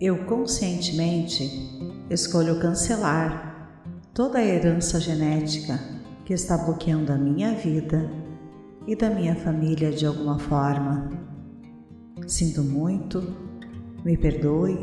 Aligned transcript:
Eu 0.00 0.24
conscientemente 0.24 1.50
escolho 2.08 2.58
cancelar 2.58 3.70
toda 4.14 4.38
a 4.38 4.42
herança 4.42 4.98
genética 4.98 5.78
que 6.24 6.32
está 6.32 6.56
bloqueando 6.56 7.12
a 7.12 7.18
minha 7.18 7.52
vida 7.52 8.10
e 8.86 8.96
da 8.96 9.10
minha 9.10 9.36
família 9.36 9.92
de 9.92 10.06
alguma 10.06 10.38
forma. 10.38 11.10
Sinto 12.26 12.62
muito, 12.62 13.36
me 14.02 14.16
perdoe, 14.16 14.78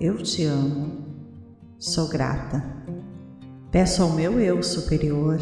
eu 0.00 0.18
te 0.18 0.44
amo, 0.44 1.04
sou 1.76 2.08
grata. 2.08 2.62
Peço 3.72 4.04
ao 4.04 4.12
meu 4.12 4.38
eu 4.38 4.62
superior 4.62 5.38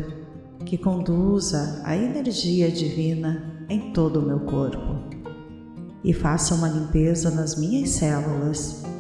que 0.65 0.79
conduza 0.79 1.83
a 1.85 1.95
energia 1.95 2.73
divina 2.73 3.67
em 3.69 3.93
todo 3.93 4.21
o 4.21 4.27
meu 4.27 4.41
corpo 4.41 5.03
e 6.03 6.15
faça 6.15 6.55
uma 6.55 6.69
limpeza 6.69 7.31
nas 7.31 7.57
minhas 7.57 7.91
células 7.91 8.91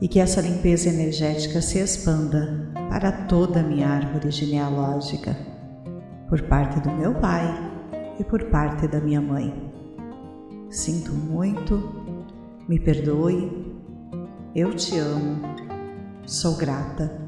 e 0.00 0.06
que 0.08 0.20
essa 0.20 0.40
limpeza 0.40 0.88
energética 0.88 1.60
se 1.60 1.78
expanda 1.78 2.70
para 2.88 3.10
toda 3.26 3.60
a 3.60 3.62
minha 3.62 3.88
árvore 3.88 4.30
genealógica, 4.30 5.36
por 6.28 6.42
parte 6.42 6.80
do 6.80 6.90
meu 6.90 7.14
pai 7.14 7.44
e 8.18 8.24
por 8.24 8.44
parte 8.44 8.86
da 8.86 9.00
minha 9.00 9.20
mãe. 9.20 9.72
Sinto 10.70 11.12
muito, 11.12 12.04
me 12.68 12.78
perdoe, 12.78 13.74
eu 14.54 14.74
te 14.74 14.98
amo, 14.98 15.40
sou 16.26 16.56
grata. 16.56 17.26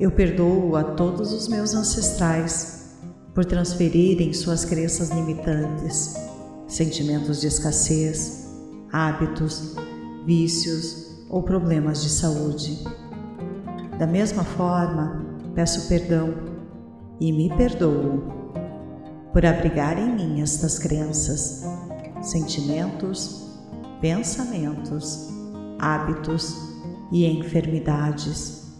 Eu 0.00 0.10
perdoo 0.10 0.74
a 0.76 0.82
todos 0.82 1.32
os 1.32 1.46
meus 1.46 1.72
ancestrais 1.74 2.96
por 3.32 3.44
transferirem 3.44 4.32
suas 4.32 4.64
crenças 4.64 5.10
limitantes, 5.10 6.16
sentimentos 6.66 7.40
de 7.40 7.46
escassez, 7.46 8.48
hábitos, 8.92 9.76
vícios, 10.26 11.03
ou 11.34 11.42
problemas 11.42 12.00
de 12.00 12.10
saúde. 12.10 12.84
Da 13.98 14.06
mesma 14.06 14.44
forma, 14.44 15.26
peço 15.52 15.88
perdão 15.88 16.32
e 17.20 17.32
me 17.32 17.48
perdoo 17.56 18.22
por 19.32 19.44
abrigar 19.44 19.98
em 19.98 20.14
mim 20.14 20.40
estas 20.40 20.78
crenças, 20.78 21.64
sentimentos, 22.22 23.50
pensamentos, 24.00 25.28
hábitos 25.76 26.56
e 27.10 27.26
enfermidades. 27.26 28.72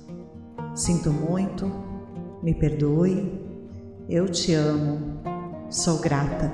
Sinto 0.77 1.11
muito, 1.11 1.69
me 2.41 2.55
perdoe, 2.55 3.37
eu 4.09 4.29
te 4.29 4.55
amo, 4.55 5.19
sou 5.69 5.99
grata. 5.99 6.53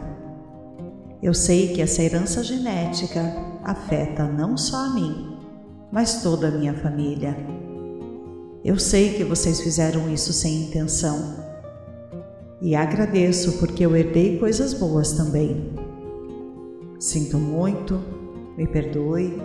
Eu 1.23 1.35
sei 1.35 1.75
que 1.75 1.83
essa 1.83 2.03
herança 2.03 2.43
genética 2.43 3.21
afeta 3.63 4.25
não 4.27 4.57
só 4.57 4.87
a 4.87 4.95
mim, 4.95 5.30
mas 5.91 6.23
toda 6.23 6.49
a 6.49 6.51
minha 6.51 6.75
família. 6.75 7.37
Eu 8.65 8.79
sei 8.79 9.15
que 9.15 9.25
vocês 9.25 9.61
fizeram 9.61 10.13
isso 10.13 10.33
sem 10.33 10.65
intenção 10.65 11.37
e 12.61 12.75
agradeço 12.77 13.59
porque 13.59 13.85
eu 13.85 13.97
herdei 13.97 14.39
coisas 14.39 14.75
boas 14.75 15.13
também. 15.13 15.73
Sinto 16.99 17.39
muito, 17.39 17.99
me 18.57 18.67
perdoe, 18.67 19.41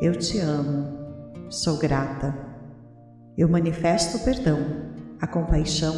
eu 0.00 0.16
te 0.16 0.38
amo, 0.38 0.98
sou 1.50 1.76
grata. 1.76 2.34
Eu 3.36 3.48
manifesto 3.48 4.16
o 4.16 4.24
perdão, 4.24 4.58
a 5.20 5.26
compaixão, 5.26 5.94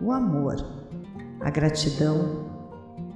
o 0.00 0.12
amor, 0.12 0.56
a 1.40 1.50
gratidão 1.50 2.46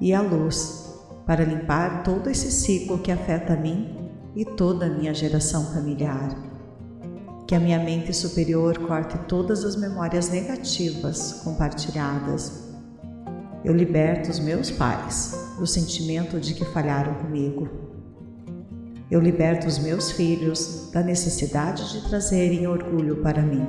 e 0.00 0.12
a 0.12 0.20
luz 0.20 0.92
para 1.24 1.44
limpar 1.44 2.02
todo 2.02 2.28
esse 2.28 2.50
ciclo 2.50 2.98
que 2.98 3.12
afeta 3.12 3.54
a 3.54 3.56
mim 3.56 3.95
e 4.36 4.44
toda 4.44 4.86
a 4.86 4.90
minha 4.90 5.14
geração 5.14 5.64
familiar. 5.72 6.36
Que 7.46 7.54
a 7.54 7.60
minha 7.60 7.78
mente 7.78 8.12
superior 8.12 8.78
corte 8.86 9.16
todas 9.26 9.64
as 9.64 9.76
memórias 9.76 10.28
negativas 10.28 11.40
compartilhadas. 11.42 12.66
Eu 13.64 13.74
liberto 13.74 14.30
os 14.30 14.38
meus 14.38 14.70
pais 14.70 15.54
do 15.58 15.66
sentimento 15.66 16.38
de 16.38 16.52
que 16.54 16.64
falharam 16.66 17.14
comigo. 17.14 17.68
Eu 19.10 19.20
liberto 19.20 19.66
os 19.66 19.78
meus 19.78 20.10
filhos 20.10 20.90
da 20.92 21.02
necessidade 21.02 21.92
de 21.92 22.08
trazerem 22.08 22.66
orgulho 22.66 23.22
para 23.22 23.40
mim. 23.40 23.66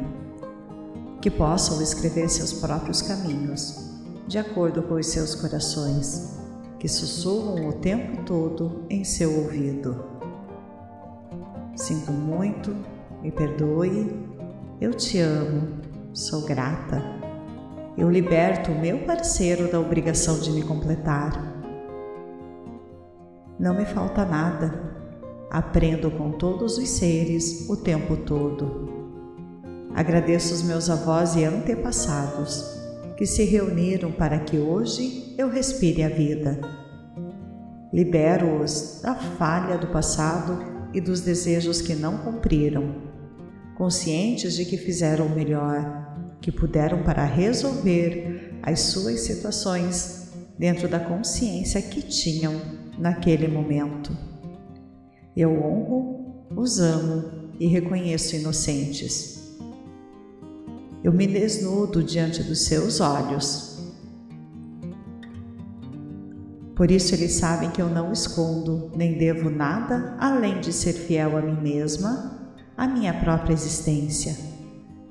Que 1.21 1.31
possam 1.31 1.81
escrever 1.81 2.27
seus 2.29 2.53
próprios 2.53 3.01
caminhos, 3.01 3.91
de 4.27 4.37
acordo 4.37 4.81
com 4.83 4.95
os 4.95 5.07
seus 5.07 5.33
corações, 5.35 6.35
que 6.79 6.87
sussurram 6.87 7.69
o 7.69 7.73
tempo 7.73 8.23
todo 8.23 8.85
em 8.89 9.03
seu 9.03 9.43
ouvido. 9.43 10.16
Sinto 11.77 12.11
muito, 12.11 12.75
me 13.21 13.31
perdoe, 13.31 14.11
eu 14.81 14.95
te 14.95 15.19
amo, 15.19 15.77
sou 16.11 16.43
grata. 16.43 17.03
Eu 17.95 18.09
liberto 18.09 18.71
o 18.71 18.79
meu 18.79 19.05
parceiro 19.05 19.71
da 19.71 19.79
obrigação 19.79 20.39
de 20.39 20.49
me 20.49 20.63
completar. 20.63 21.31
Não 23.59 23.75
me 23.75 23.85
falta 23.85 24.25
nada. 24.25 24.97
Aprendo 25.51 26.09
com 26.09 26.31
todos 26.31 26.79
os 26.79 26.89
seres 26.89 27.69
o 27.69 27.77
tempo 27.77 28.17
todo. 28.17 28.89
Agradeço 29.93 30.55
os 30.55 30.63
meus 30.63 30.89
avós 30.89 31.35
e 31.35 31.43
antepassados 31.43 32.75
que 33.15 33.25
se 33.27 33.43
reuniram 33.43 34.11
para 34.11 34.39
que 34.39 34.57
hoje 34.57 35.35
eu 35.37 35.47
respire 35.47 36.03
a 36.03 36.09
vida. 36.09 36.59
Libero-os 37.93 38.99
da 39.03 39.13
falha 39.13 39.77
do 39.77 39.87
passado 39.87 40.76
e 40.97 41.01
dos 41.01 41.21
desejos 41.21 41.79
que 41.79 41.93
não 41.93 42.17
cumpriram, 42.17 42.95
conscientes 43.77 44.55
de 44.55 44.65
que 44.65 44.77
fizeram 44.77 45.27
o 45.27 45.29
melhor 45.29 46.35
que 46.41 46.51
puderam 46.51 47.03
para 47.03 47.23
resolver 47.23 48.57
as 48.63 48.79
suas 48.79 49.19
situações 49.19 50.29
dentro 50.57 50.87
da 50.87 50.99
consciência 50.99 51.79
que 51.83 52.01
tinham 52.01 52.59
naquele 52.97 53.47
momento. 53.47 54.11
Eu 55.35 55.51
honro, 55.63 56.47
os 56.55 56.79
amo 56.79 57.51
e 57.59 57.67
reconheço 57.67 58.35
inocentes. 58.35 59.55
Eu 61.03 61.13
me 61.13 61.27
desnudo 61.27 62.01
diante 62.01 62.41
dos 62.41 62.65
seus 62.65 62.99
olhos 62.99 63.66
por 66.77 66.91
isso 66.91 67.15
eles 67.15 67.33
sabem 67.33 67.71
que 67.71 67.81
eu 67.81 67.89
não 67.89 68.13
escondo 68.13 68.91
nem 68.95 69.17
devo 69.17 69.49
nada 69.49 70.15
além 70.19 70.61
de 70.61 70.71
ser 70.71 70.93
fiel 70.93 71.35
a 71.35 71.41
mim 71.41 71.59
mesma, 71.59 72.53
à 72.77 72.87
minha 72.87 73.11
própria 73.15 73.51
existência, 73.51 74.37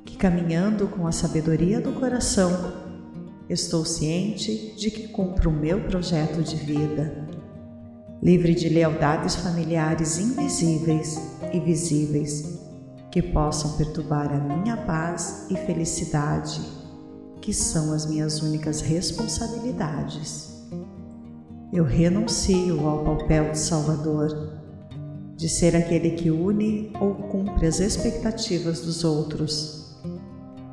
que 0.04 0.16
caminhando 0.16 0.87
com 0.87 1.09
a 1.09 1.12
sabedoria 1.12 1.81
do 1.81 1.93
coração, 1.94 2.53
estou 3.50 3.84
ciente 3.84 4.77
de 4.77 4.93
que 4.93 5.09
cumpro 5.09 5.50
o 5.50 5.53
meu 5.53 5.81
projeto 5.81 6.41
de 6.41 6.54
vida, 6.54 7.27
livre 8.22 8.54
de 8.54 8.69
lealdades 8.69 9.34
familiares 9.34 10.19
invisíveis 10.19 11.21
e 11.53 11.59
visíveis 11.59 12.60
que 13.10 13.21
possam 13.21 13.77
perturbar 13.77 14.33
a 14.33 14.38
minha 14.38 14.77
paz 14.77 15.48
e 15.50 15.56
felicidade, 15.56 16.60
que 17.41 17.53
são 17.53 17.93
as 17.93 18.06
minhas 18.06 18.41
únicas 18.41 18.81
responsabilidades 18.81 20.56
eu 21.72 21.84
renuncio 21.84 22.88
ao 22.88 23.04
papel 23.04 23.50
de 23.50 23.59
Salvador, 23.59 24.53
de 25.34 25.49
ser 25.49 25.77
aquele 25.77 26.10
que 26.10 26.31
une 26.31 26.93
ou 27.00 27.15
cumpre 27.15 27.66
as 27.66 27.81
expectativas 27.81 28.80
dos 28.80 29.04
outros, 29.04 30.01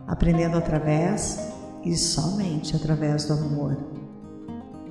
aprendendo 0.08 0.56
através 0.56 1.52
e 1.84 1.98
somente 1.98 2.76
através 2.76 3.26
do 3.26 3.34
amor. 3.34 3.76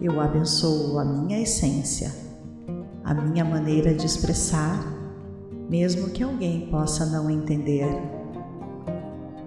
Eu 0.00 0.20
abençoo 0.20 0.98
a 0.98 1.04
minha 1.04 1.40
essência, 1.40 2.12
a 3.04 3.14
minha 3.14 3.44
maneira 3.44 3.94
de 3.94 4.04
expressar, 4.04 4.84
mesmo 5.70 6.10
que 6.10 6.22
alguém 6.22 6.68
possa 6.68 7.06
não 7.06 7.30
entender. 7.30 7.86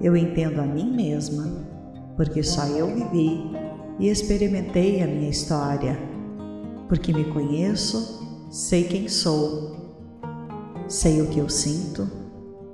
Eu 0.01 0.15
entendo 0.15 0.61
a 0.61 0.65
mim 0.65 0.95
mesma, 0.95 1.67
porque 2.15 2.41
só 2.41 2.65
eu 2.67 2.87
vivi 2.87 3.51
e 3.99 4.07
experimentei 4.07 5.03
a 5.03 5.07
minha 5.07 5.29
história 5.29 6.14
porque 6.87 7.13
me 7.13 7.25
conheço, 7.25 8.47
sei 8.49 8.83
quem 8.83 9.07
sou, 9.07 9.75
sei 10.87 11.21
o 11.21 11.27
que 11.27 11.39
eu 11.39 11.49
sinto, 11.49 12.07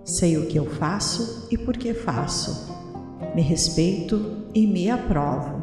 sei 0.04 0.38
o 0.38 0.48
que 0.48 0.58
eu 0.58 0.66
faço 0.66 1.48
e 1.52 1.58
por 1.58 1.78
que 1.78 1.94
faço. 1.94 2.72
Me 3.36 3.42
respeito 3.42 4.48
e 4.54 4.68
me 4.68 4.90
aprovo. 4.90 5.62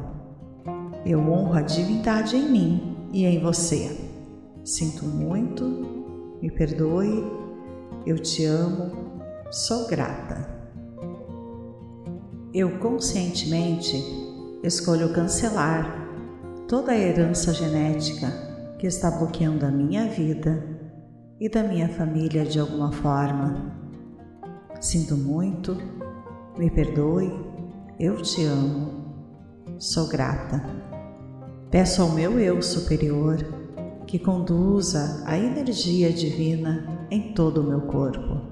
Eu 1.04 1.20
honro 1.20 1.54
a 1.54 1.62
divindade 1.62 2.36
em 2.36 2.50
mim 2.50 2.96
e 3.12 3.24
em 3.24 3.40
você. 3.40 3.96
Sinto 4.64 5.04
muito, 5.04 5.64
me 6.40 6.50
perdoe, 6.50 7.24
eu 8.06 8.18
te 8.18 8.44
amo, 8.44 8.90
sou 9.50 9.86
grata. 9.86 10.56
Eu 12.54 12.78
conscientemente 12.78 14.02
escolho 14.62 15.12
cancelar 15.12 16.07
toda 16.68 16.92
a 16.92 16.98
herança 16.98 17.54
genética 17.54 18.30
que 18.78 18.86
está 18.86 19.10
bloqueando 19.10 19.64
a 19.64 19.70
minha 19.70 20.06
vida 20.06 20.62
e 21.40 21.48
da 21.48 21.62
minha 21.62 21.88
família 21.88 22.44
de 22.44 22.60
alguma 22.60 22.92
forma. 22.92 23.74
Sinto 24.78 25.16
muito, 25.16 25.78
me 26.58 26.70
perdoe, 26.70 27.32
eu 27.98 28.20
te 28.20 28.44
amo, 28.44 29.14
sou 29.78 30.08
grata. 30.08 30.62
Peço 31.70 32.02
ao 32.02 32.10
meu 32.10 32.38
eu 32.38 32.60
superior 32.60 33.38
que 34.06 34.18
conduza 34.18 35.22
a 35.24 35.38
energia 35.38 36.12
divina 36.12 37.06
em 37.10 37.32
todo 37.32 37.62
o 37.62 37.64
meu 37.64 37.80
corpo 37.80 38.42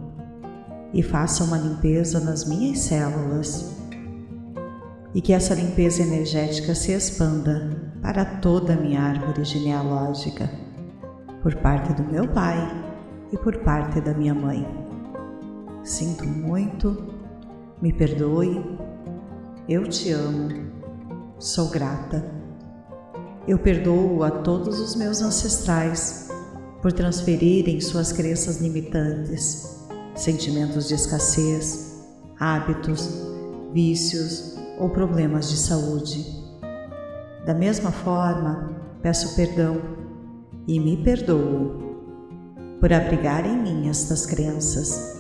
e 0.95 1.03
faça 1.03 1.45
uma 1.45 1.59
limpeza 1.59 2.19
nas 2.19 2.49
minhas 2.49 2.79
células 2.79 3.77
e 5.15 5.21
que 5.21 5.35
essa 5.35 5.55
limpeza 5.55 6.03
energética 6.03 6.75
se 6.75 6.93
expanda 6.93 7.86
para 8.03 8.25
toda 8.25 8.75
a 8.75 8.77
minha 8.77 9.01
árvore 9.01 9.45
genealógica, 9.45 10.51
por 11.43 11.55
parte 11.57 11.93
do 11.93 12.05
meu 12.05 12.29
pai 12.29 12.57
e 13.33 13.37
por 13.39 13.59
parte 13.59 14.01
da 14.01 14.15
minha 14.15 14.35
mãe. 14.35 14.67
Sinto 15.83 16.27
muito, 16.27 16.97
me 17.81 17.93
perdoe, 17.93 18.65
eu 19.69 19.89
te 19.89 20.11
amo, 20.11 20.49
sou 21.39 21.69
grata. 21.71 22.25
Eu 23.47 23.59
perdoo 23.59 24.25
a 24.25 24.31
todos 24.31 24.81
os 24.81 24.97
meus 24.97 25.23
ancestrais 25.23 26.29
por 26.83 26.93
transferirem 26.93 27.81
suas 27.81 28.13
crenças 28.13 28.61
limitantes, 28.61 29.87
sentimentos 30.15 30.89
de 30.89 30.95
escassez, 30.95 32.05
hábitos, 32.39 33.09
vícios 33.73 34.57
ou 34.79 34.91
problemas 34.91 35.51
de 35.51 35.57
saúde. 35.57 36.36
Da 37.47 37.55
mesma 37.55 37.91
forma, 37.91 38.77
peço 39.01 39.35
perdão 39.35 39.81
e 40.69 40.79
me 40.79 41.03
perdoo 41.03 41.87
por 42.81 42.93
abrigar 42.93 43.47
em 43.47 43.57
mim 43.63 43.89
estas 43.89 44.27
crenças, 44.27 45.19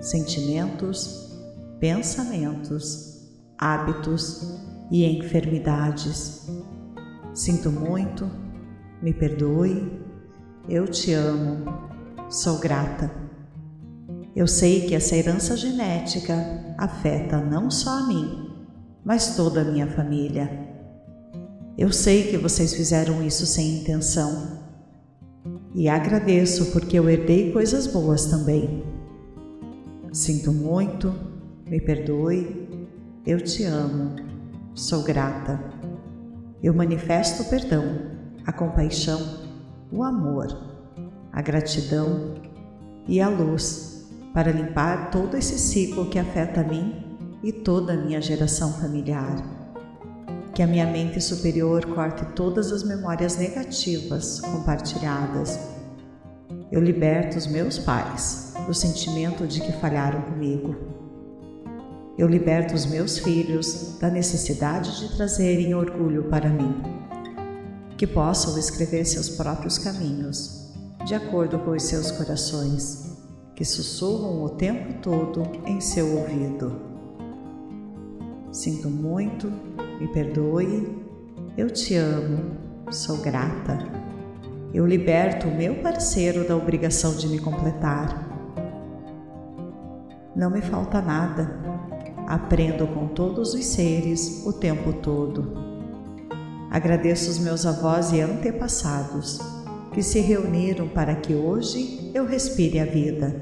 sentimentos, 0.00 1.38
pensamentos, 1.80 3.30
hábitos 3.56 4.60
e 4.90 5.06
enfermidades 5.06 6.46
Sinto 7.38 7.70
muito, 7.70 8.28
me 9.00 9.14
perdoe, 9.14 10.02
eu 10.68 10.88
te 10.88 11.12
amo, 11.12 11.72
sou 12.28 12.58
grata. 12.58 13.12
Eu 14.34 14.48
sei 14.48 14.88
que 14.88 14.94
essa 14.96 15.14
herança 15.14 15.56
genética 15.56 16.34
afeta 16.76 17.38
não 17.38 17.70
só 17.70 17.90
a 17.90 18.06
mim, 18.08 18.50
mas 19.04 19.36
toda 19.36 19.60
a 19.60 19.64
minha 19.64 19.86
família. 19.86 20.67
Eu 21.78 21.92
sei 21.92 22.24
que 22.24 22.36
vocês 22.36 22.74
fizeram 22.74 23.22
isso 23.22 23.46
sem 23.46 23.78
intenção 23.78 24.58
e 25.72 25.88
agradeço 25.88 26.72
porque 26.72 26.98
eu 26.98 27.08
herdei 27.08 27.52
coisas 27.52 27.86
boas 27.86 28.26
também. 28.26 28.82
Sinto 30.12 30.52
muito, 30.52 31.14
me 31.68 31.80
perdoe, 31.80 32.68
eu 33.24 33.40
te 33.40 33.62
amo, 33.62 34.16
sou 34.74 35.04
grata. 35.04 35.62
Eu 36.60 36.74
manifesto 36.74 37.44
o 37.44 37.48
perdão, 37.48 37.84
a 38.44 38.50
compaixão, 38.50 39.46
o 39.92 40.02
amor, 40.02 40.48
a 41.32 41.40
gratidão 41.40 42.34
e 43.06 43.20
a 43.20 43.28
luz 43.28 44.04
para 44.34 44.50
limpar 44.50 45.12
todo 45.12 45.36
esse 45.36 45.56
ciclo 45.56 46.10
que 46.10 46.18
afeta 46.18 46.60
a 46.60 46.64
mim 46.64 47.16
e 47.40 47.52
toda 47.52 47.92
a 47.92 47.96
minha 47.96 48.20
geração 48.20 48.72
familiar. 48.72 49.57
Que 50.58 50.62
a 50.64 50.66
minha 50.66 50.88
mente 50.88 51.20
superior 51.20 51.86
corte 51.94 52.24
todas 52.34 52.72
as 52.72 52.82
memórias 52.82 53.36
negativas 53.36 54.40
compartilhadas. 54.40 55.56
Eu 56.72 56.80
liberto 56.80 57.38
os 57.38 57.46
meus 57.46 57.78
pais 57.78 58.54
do 58.66 58.74
sentimento 58.74 59.46
de 59.46 59.60
que 59.60 59.70
falharam 59.70 60.20
comigo 60.22 60.74
eu 62.18 62.26
liberto 62.26 62.74
os 62.74 62.84
meus 62.84 63.20
filhos 63.20 63.96
da 64.00 64.10
necessidade 64.10 64.98
de 64.98 65.14
trazerem 65.14 65.72
orgulho 65.72 66.24
para 66.24 66.50
mim. 66.50 66.74
Que 67.96 68.08
possam 68.08 68.58
escrever 68.58 69.04
seus 69.04 69.28
próprios 69.28 69.78
caminhos, 69.78 70.74
de 71.06 71.14
acordo 71.14 71.60
com 71.60 71.70
os 71.70 71.84
seus 71.84 72.10
corações, 72.10 73.16
que 73.54 73.64
sussurram 73.64 74.42
o 74.42 74.48
tempo 74.48 74.94
todo 75.00 75.44
em 75.64 75.80
seu 75.80 76.18
ouvido. 76.18 76.82
Sinto 78.50 78.90
muito, 78.90 79.52
me 80.00 80.08
perdoe, 80.08 81.04
eu 81.56 81.70
te 81.70 81.94
amo, 81.94 82.56
sou 82.90 83.18
grata. 83.18 83.78
Eu 84.72 84.86
liberto 84.86 85.48
o 85.48 85.54
meu 85.54 85.76
parceiro 85.76 86.46
da 86.46 86.56
obrigação 86.56 87.14
de 87.16 87.28
me 87.28 87.38
completar. 87.38 88.26
Não 90.36 90.50
me 90.50 90.60
falta 90.60 91.00
nada 91.00 91.78
Aprendo 92.28 92.86
com 92.88 93.06
todos 93.06 93.54
os 93.54 93.64
seres 93.64 94.42
o 94.44 94.52
tempo 94.52 94.92
todo. 94.92 95.56
Agradeço 96.70 97.30
os 97.30 97.38
meus 97.38 97.64
avós 97.64 98.12
e 98.12 98.20
antepassados 98.20 99.40
que 99.94 100.02
se 100.02 100.20
reuniram 100.20 100.88
para 100.88 101.14
que 101.14 101.34
hoje 101.34 102.10
eu 102.12 102.26
respire 102.26 102.80
a 102.80 102.84
vida. 102.84 103.34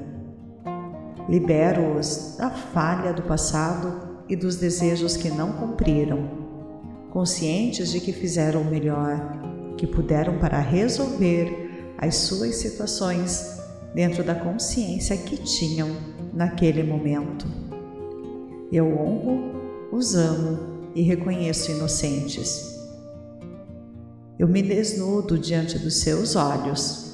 Libero-os 1.27 2.37
da 2.37 2.49
falha 2.49 3.11
do 3.11 3.23
passado 3.23 4.23
e 4.29 4.37
dos 4.37 4.55
desejos 4.55 5.17
que 5.17 5.29
não 5.29 5.51
cumpriram, 5.51 6.46
conscientes 7.11 7.91
de 7.91 7.99
que 7.99 8.13
fizeram 8.13 8.61
o 8.61 8.65
melhor 8.65 9.75
que 9.77 9.85
puderam 9.85 10.39
para 10.39 10.59
resolver 10.59 11.95
as 11.97 12.15
suas 12.15 12.55
situações 12.55 13.57
dentro 13.93 14.23
da 14.23 14.35
consciência 14.35 15.15
que 15.17 15.37
tinham 15.37 15.89
naquele 16.33 16.83
momento. 16.83 17.47
Eu 18.71 18.87
honro, 18.97 19.87
os 19.91 20.15
amo 20.15 20.91
e 20.93 21.01
reconheço 21.01 21.71
inocentes. 21.71 22.75
Eu 24.37 24.47
me 24.47 24.61
desnudo 24.61 25.37
diante 25.37 25.79
dos 25.79 26.01
seus 26.01 26.35
olhos. 26.35 27.07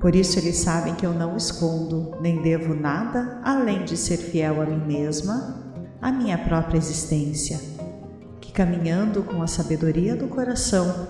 Por 0.00 0.14
isso 0.14 0.38
eles 0.38 0.56
sabem 0.56 0.94
que 0.94 1.06
eu 1.06 1.12
não 1.12 1.36
escondo 1.36 2.12
nem 2.20 2.42
devo 2.42 2.74
nada 2.74 3.40
além 3.44 3.84
de 3.84 3.96
ser 3.96 4.16
fiel 4.16 4.60
a 4.62 4.66
mim 4.66 4.84
mesma, 4.86 5.65
à 6.06 6.12
minha 6.12 6.38
própria 6.38 6.78
existência, 6.78 7.58
que 8.40 8.52
caminhando 8.52 9.24
com 9.24 9.42
a 9.42 9.48
sabedoria 9.48 10.14
do 10.14 10.28
coração, 10.28 11.08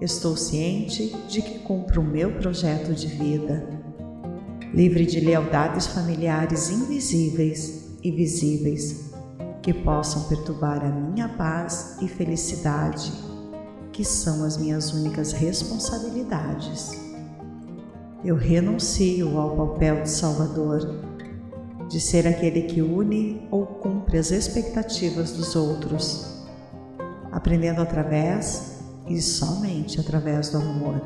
estou 0.00 0.36
ciente 0.36 1.12
de 1.28 1.42
que 1.42 1.58
cumpro 1.58 2.00
o 2.00 2.04
meu 2.04 2.30
projeto 2.36 2.94
de 2.94 3.08
vida 3.08 3.82
livre 4.72 5.04
de 5.04 5.18
lealdades 5.18 5.88
familiares 5.88 6.70
invisíveis 6.70 7.96
e 8.00 8.12
visíveis 8.12 9.10
que 9.60 9.74
possam 9.74 10.28
perturbar 10.28 10.84
a 10.84 10.88
minha 10.88 11.28
paz 11.28 11.96
e 12.00 12.06
felicidade, 12.06 13.12
que 13.90 14.04
são 14.04 14.44
as 14.44 14.56
minhas 14.56 14.92
únicas 14.92 15.32
responsabilidades. 15.32 16.92
Eu 18.24 18.36
renuncio 18.36 19.36
ao 19.36 19.56
papel 19.56 20.04
de 20.04 20.10
Salvador, 20.10 21.11
de 21.92 22.00
ser 22.00 22.26
aquele 22.26 22.62
que 22.62 22.82
une 22.82 23.46
ou 23.52 23.64
cumpre 23.64 24.18
as 24.18 24.32
expectativas 24.32 25.30
dos 25.32 25.54
outros, 25.54 26.42
aprendendo 27.30 27.80
através 27.80 28.80
e 29.06 29.20
somente 29.20 30.00
através 30.00 30.50
do 30.50 30.58
amor. 30.58 31.00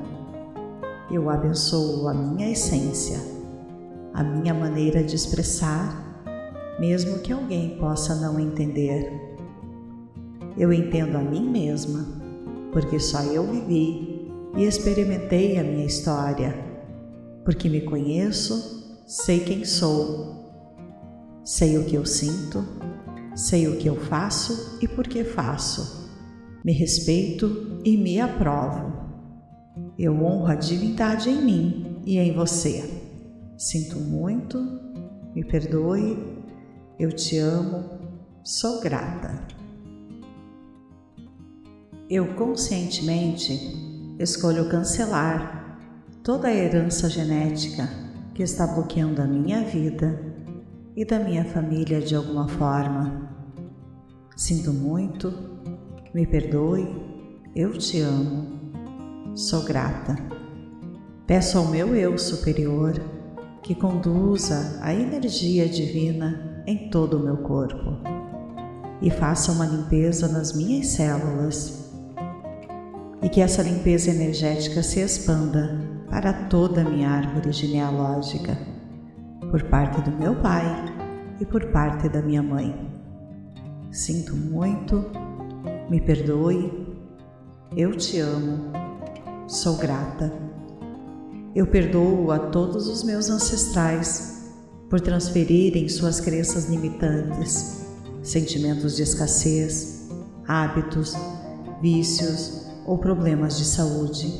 Eu 1.10 1.28
abençoo 1.28 2.08
a 2.08 2.14
minha 2.14 2.50
essência 2.50 3.36
a 4.16 4.24
minha 4.24 4.54
maneira 4.54 5.04
de 5.04 5.14
expressar, 5.14 6.24
mesmo 6.80 7.18
que 7.18 7.34
alguém 7.34 7.76
possa 7.76 8.14
não 8.14 8.40
entender. 8.40 9.12
Eu 10.56 10.72
entendo 10.72 11.16
a 11.16 11.20
mim 11.20 11.46
mesma, 11.50 12.06
porque 12.72 12.98
só 12.98 13.20
eu 13.24 13.46
vivi 13.46 14.26
e 14.56 14.64
experimentei 14.64 15.58
a 15.58 15.62
minha 15.62 15.84
história, 15.84 16.56
porque 17.44 17.68
me 17.68 17.82
conheço, 17.82 19.04
sei 19.06 19.40
quem 19.40 19.66
sou, 19.66 20.35
sei 21.46 21.78
o 21.78 21.84
que 21.84 21.94
eu 21.94 22.04
sinto, 22.04 22.66
sei 23.36 23.68
o 23.68 23.76
que 23.78 23.88
eu 23.88 23.94
faço 23.94 24.78
e 24.82 24.88
por 24.88 25.06
que 25.06 25.22
faço. 25.22 26.10
Me 26.64 26.72
respeito 26.72 27.80
e 27.84 27.96
me 27.96 28.20
aprovo. 28.20 28.92
Eu 29.96 30.20
honro 30.24 30.46
a 30.46 30.56
divindade 30.56 31.30
em 31.30 31.40
mim 31.40 32.02
e 32.04 32.18
em 32.18 32.34
você. 32.34 32.82
Sinto 33.56 33.96
muito, 33.96 34.58
me 35.36 35.44
perdoe, 35.44 36.18
eu 36.98 37.12
te 37.12 37.38
amo, 37.38 37.90
sou 38.42 38.80
grata. 38.80 39.46
Eu 42.10 42.34
conscientemente 42.34 44.16
escolho 44.18 44.68
cancelar 44.68 45.78
toda 46.24 46.48
a 46.48 46.54
herança 46.54 47.08
genética 47.08 47.88
que 48.34 48.42
está 48.42 48.66
bloqueando 48.66 49.22
a 49.22 49.26
minha 49.26 49.62
vida 49.62 50.25
e 50.96 51.04
da 51.04 51.18
minha 51.18 51.44
família 51.44 52.00
de 52.00 52.16
alguma 52.16 52.48
forma. 52.48 53.28
Sinto 54.34 54.72
muito, 54.72 55.32
me 56.14 56.26
perdoe, 56.26 56.88
eu 57.54 57.76
te 57.76 58.00
amo, 58.00 58.72
sou 59.34 59.62
grata. 59.62 60.16
Peço 61.26 61.58
ao 61.58 61.66
meu 61.66 61.94
eu 61.94 62.16
superior 62.16 62.94
que 63.62 63.74
conduza 63.74 64.78
a 64.80 64.94
energia 64.94 65.68
divina 65.68 66.62
em 66.66 66.88
todo 66.88 67.18
o 67.18 67.22
meu 67.22 67.38
corpo 67.38 67.98
e 69.02 69.10
faça 69.10 69.52
uma 69.52 69.66
limpeza 69.66 70.28
nas 70.28 70.56
minhas 70.56 70.86
células 70.88 71.92
e 73.22 73.28
que 73.28 73.40
essa 73.40 73.62
limpeza 73.62 74.10
energética 74.10 74.82
se 74.82 75.00
expanda 75.00 75.78
para 76.08 76.32
toda 76.32 76.80
a 76.80 76.84
minha 76.84 77.10
árvore 77.10 77.52
genealógica, 77.52 78.56
por 79.50 79.62
parte 79.64 80.00
do 80.02 80.10
meu 80.10 80.34
pai 80.36 80.64
e 81.40 81.46
por 81.46 81.64
parte 81.66 82.08
da 82.08 82.22
minha 82.22 82.42
mãe. 82.42 82.74
Sinto 83.90 84.34
muito, 84.34 85.04
me 85.88 86.00
perdoe, 86.00 86.96
eu 87.76 87.96
te 87.96 88.18
amo, 88.18 88.72
sou 89.46 89.76
grata. 89.76 90.32
Eu 91.54 91.66
perdoo 91.66 92.30
a 92.32 92.38
todos 92.38 92.88
os 92.88 93.02
meus 93.02 93.30
ancestrais 93.30 94.52
por 94.90 95.00
transferirem 95.00 95.88
suas 95.88 96.20
crenças 96.20 96.68
limitantes, 96.68 97.86
sentimentos 98.22 98.96
de 98.96 99.02
escassez, 99.02 100.08
hábitos, 100.46 101.14
vícios, 101.80 102.66
ou 102.86 102.98
problemas 102.98 103.58
de 103.58 103.64
saúde. 103.64 104.32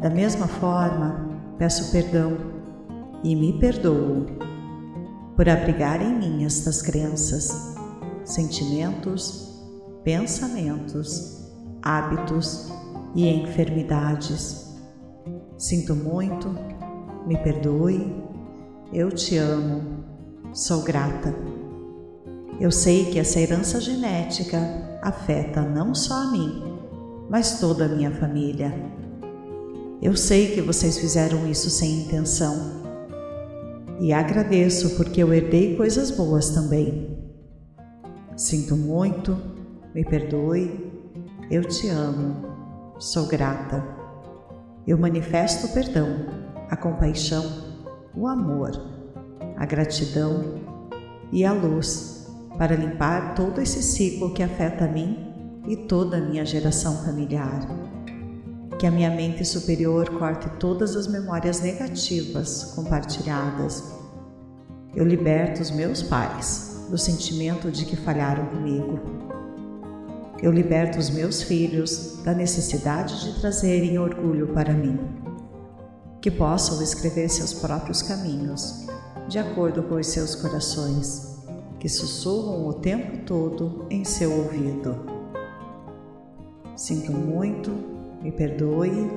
Da 0.00 0.08
mesma 0.08 0.46
forma, 0.46 1.28
peço 1.58 1.90
perdão 1.90 2.53
e 3.24 3.34
me 3.34 3.58
perdoo 3.58 4.26
por 5.34 5.48
abrigar 5.48 6.00
em 6.02 6.14
mim 6.16 6.44
estas 6.44 6.82
crenças, 6.82 7.74
sentimentos, 8.22 9.64
pensamentos, 10.04 11.50
hábitos 11.82 12.70
e 13.14 13.26
enfermidades. 13.26 14.76
Sinto 15.56 15.96
muito, 15.96 16.54
me 17.26 17.38
perdoe, 17.38 18.14
eu 18.92 19.10
te 19.10 19.38
amo, 19.38 20.04
sou 20.52 20.82
grata. 20.82 21.34
Eu 22.60 22.70
sei 22.70 23.06
que 23.06 23.18
essa 23.18 23.40
herança 23.40 23.80
genética 23.80 24.58
afeta 25.02 25.62
não 25.62 25.94
só 25.94 26.14
a 26.14 26.30
mim, 26.30 26.62
mas 27.30 27.58
toda 27.58 27.86
a 27.86 27.88
minha 27.88 28.12
família. 28.12 28.72
Eu 30.02 30.14
sei 30.14 30.54
que 30.54 30.60
vocês 30.60 30.98
fizeram 30.98 31.48
isso 31.50 31.70
sem 31.70 32.02
intenção 32.02 32.84
e 34.00 34.12
agradeço 34.12 34.96
porque 34.96 35.22
eu 35.22 35.32
herdei 35.32 35.76
coisas 35.76 36.10
boas 36.10 36.50
também. 36.50 37.18
Sinto 38.36 38.76
muito, 38.76 39.36
me 39.94 40.04
perdoe, 40.04 40.92
eu 41.50 41.62
te 41.64 41.88
amo, 41.88 42.94
sou 42.98 43.26
grata. 43.26 43.84
Eu 44.86 44.98
manifesto 44.98 45.66
o 45.66 45.72
perdão, 45.72 46.08
a 46.68 46.76
compaixão, 46.76 47.44
o 48.14 48.26
amor, 48.26 48.72
a 49.56 49.64
gratidão 49.64 50.60
e 51.32 51.44
a 51.44 51.52
luz 51.52 52.26
para 52.58 52.76
limpar 52.76 53.34
todo 53.34 53.60
esse 53.60 53.82
ciclo 53.82 54.32
que 54.32 54.42
afeta 54.42 54.84
a 54.84 54.88
mim 54.88 55.32
e 55.66 55.76
toda 55.76 56.18
a 56.18 56.20
minha 56.20 56.44
geração 56.44 57.04
familiar. 57.04 57.66
Que 58.78 58.86
a 58.86 58.90
minha 58.90 59.10
mente 59.10 59.44
superior 59.44 60.10
corte 60.18 60.48
todas 60.58 60.96
as 60.96 61.06
memórias 61.06 61.60
negativas 61.60 62.72
compartilhadas. 62.74 63.82
Eu 64.94 65.04
liberto 65.04 65.62
os 65.62 65.70
meus 65.70 66.02
pais 66.02 66.86
do 66.90 66.98
sentimento 66.98 67.70
de 67.70 67.84
que 67.84 67.96
falharam 67.96 68.46
comigo. 68.46 69.00
Eu 70.42 70.52
liberto 70.52 70.98
os 70.98 71.10
meus 71.10 71.42
filhos 71.42 72.22
da 72.22 72.34
necessidade 72.34 73.24
de 73.24 73.40
trazerem 73.40 73.98
orgulho 73.98 74.48
para 74.48 74.72
mim. 74.72 74.98
Que 76.20 76.30
possam 76.30 76.82
escrever 76.82 77.28
seus 77.28 77.54
próprios 77.54 78.02
caminhos, 78.02 78.86
de 79.28 79.38
acordo 79.38 79.82
com 79.82 79.94
os 79.94 80.06
seus 80.06 80.34
corações, 80.34 81.38
que 81.78 81.88
sussurram 81.88 82.66
o 82.66 82.74
tempo 82.74 83.24
todo 83.24 83.86
em 83.90 84.04
seu 84.04 84.32
ouvido. 84.32 84.96
Sinto 86.76 87.12
muito, 87.12 87.70
me 88.24 88.32
perdoe, 88.32 89.10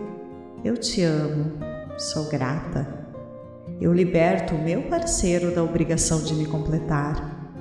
eu 0.65 0.75
te 0.75 1.01
amo, 1.01 1.53
sou 1.97 2.25
grata. 2.25 3.07
Eu 3.79 3.93
liberto 3.93 4.53
o 4.53 4.61
meu 4.61 4.83
parceiro 4.83 5.55
da 5.55 5.63
obrigação 5.63 6.21
de 6.21 6.35
me 6.35 6.45
completar. 6.45 7.55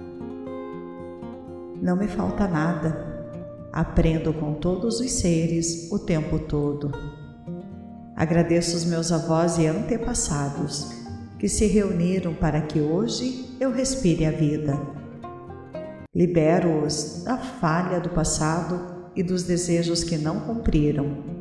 Não 1.80 1.94
me 1.94 2.08
falta 2.08 2.48
nada. 2.48 3.14
Aprendo 3.72 4.32
com 4.32 4.54
todos 4.54 4.98
os 4.98 5.12
seres 5.12 5.88
o 5.92 6.00
tempo 6.00 6.40
todo. 6.40 6.90
Agradeço 8.16 8.76
os 8.76 8.84
meus 8.84 9.12
avós 9.12 9.56
e 9.56 9.66
antepassados 9.68 10.90
que 11.38 11.48
se 11.48 11.66
reuniram 11.66 12.34
para 12.34 12.62
que 12.62 12.80
hoje 12.80 13.56
eu 13.60 13.70
respire 13.70 14.26
a 14.26 14.32
vida. 14.32 14.76
Libero-os 16.12 17.22
da 17.24 17.36
falha 17.36 18.00
do 18.00 18.08
passado 18.08 18.96
e 19.14 19.22
dos 19.22 19.44
desejos 19.44 20.02
que 20.02 20.18
não 20.18 20.40
cumpriram, 20.40 21.35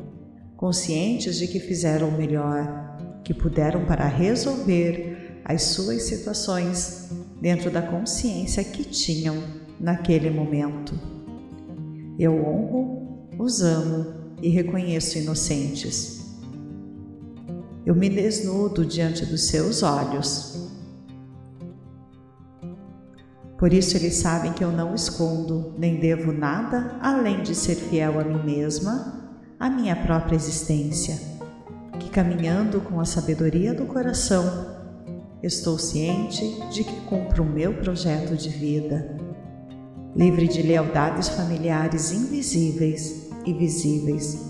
conscientes 0.56 1.36
de 1.36 1.46
que 1.46 1.60
fizeram 1.60 2.08
o 2.08 2.16
melhor 2.16 3.20
que 3.22 3.34
puderam 3.34 3.84
para 3.84 4.06
resolver 4.06 5.40
as 5.44 5.62
suas 5.62 6.02
situações 6.02 7.10
dentro 7.40 7.70
da 7.70 7.82
consciência 7.82 8.64
que 8.64 8.84
tinham 8.84 9.36
naquele 9.78 10.30
momento. 10.30 10.98
Eu 12.18 12.34
honro, 12.34 13.28
os 13.38 13.60
amo 13.62 14.14
e 14.42 14.48
reconheço 14.48 15.18
inocentes. 15.18 16.24
Eu 17.84 17.94
me 17.94 18.08
desnudo 18.08 18.84
diante 18.84 19.24
dos 19.26 19.48
seus 19.48 19.82
olhos 19.82 20.66
por 23.58 23.72
isso 23.72 23.96
eles 23.96 24.16
sabem 24.16 24.52
que 24.52 24.62
eu 24.62 24.70
não 24.70 24.94
escondo, 24.94 25.72
nem 25.78 25.98
devo 25.98 26.30
nada 26.30 26.98
além 27.00 27.42
de 27.42 27.54
ser 27.54 27.74
fiel 27.74 28.20
a 28.20 28.24
mim 28.24 28.44
mesma, 28.44 29.25
à 29.58 29.70
minha 29.70 29.96
própria 29.96 30.36
existência, 30.36 31.18
que 31.98 32.10
caminhando 32.10 32.80
com 32.80 33.00
a 33.00 33.04
sabedoria 33.04 33.72
do 33.72 33.86
coração, 33.86 34.76
estou 35.42 35.78
ciente 35.78 36.44
de 36.70 36.84
que 36.84 37.00
cumpro 37.02 37.42
o 37.42 37.46
meu 37.46 37.74
projeto 37.74 38.36
de 38.36 38.50
vida, 38.50 39.16
livre 40.14 40.46
de 40.46 40.62
lealdades 40.62 41.28
familiares 41.28 42.12
invisíveis 42.12 43.30
e 43.44 43.52
visíveis 43.52 44.46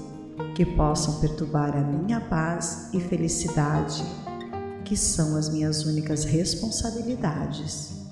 que 0.55 0.65
possam 0.65 1.21
perturbar 1.21 1.77
a 1.77 1.83
minha 1.83 2.21
paz 2.21 2.89
e 2.93 3.01
felicidade, 3.01 4.03
que 4.85 4.97
são 4.97 5.37
as 5.37 5.49
minhas 5.49 5.85
únicas 5.85 6.25
responsabilidades. 6.25 8.07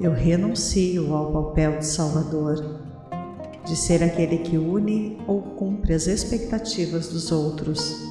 Eu 0.00 0.12
renuncio 0.12 1.14
ao 1.14 1.32
papel 1.32 1.78
de 1.78 1.86
Salvador, 1.86 2.80
de 3.70 3.76
ser 3.76 4.02
aquele 4.02 4.38
que 4.38 4.58
une 4.58 5.16
ou 5.28 5.40
cumpre 5.40 5.94
as 5.94 6.08
expectativas 6.08 7.06
dos 7.06 7.30
outros, 7.30 8.02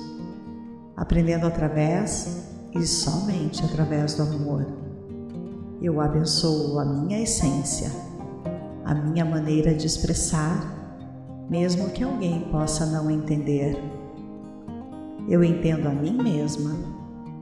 aprendendo 0.96 1.46
através 1.46 2.48
e 2.74 2.82
somente 2.88 3.62
através 3.66 4.14
do 4.14 4.24
amor. 4.24 4.66
Eu 5.82 6.00
abençoo 6.00 6.80
a 6.80 6.86
minha 6.86 7.22
essência, 7.22 7.92
a 8.86 8.96
minha 8.96 9.26
maneira 9.26 9.76
de 9.76 9.86
expressar, 9.86 11.46
mesmo 11.50 11.90
que 11.90 12.06
alguém 12.06 12.40
possa 12.50 12.86
não 12.86 13.12
entender. 13.12 13.78
Eu 15.28 15.44
entendo 15.44 15.90
a 15.90 15.92
mim 15.92 16.24
mesma, 16.24 16.74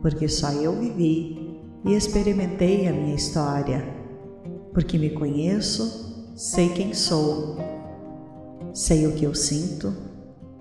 porque 0.01 0.27
só 0.27 0.51
eu 0.53 0.75
vivi 0.75 1.62
e 1.86 1.93
experimentei 1.93 2.88
a 2.88 2.91
minha 2.91 3.13
história 3.13 3.95
porque 4.74 4.97
me 4.97 5.09
conheço, 5.09 6.31
sei 6.36 6.69
quem 6.69 6.93
sou, 6.93 7.57
sei 8.74 9.07
o 9.07 9.13
que 9.13 9.25
eu 9.25 9.33
sinto, 9.33 9.93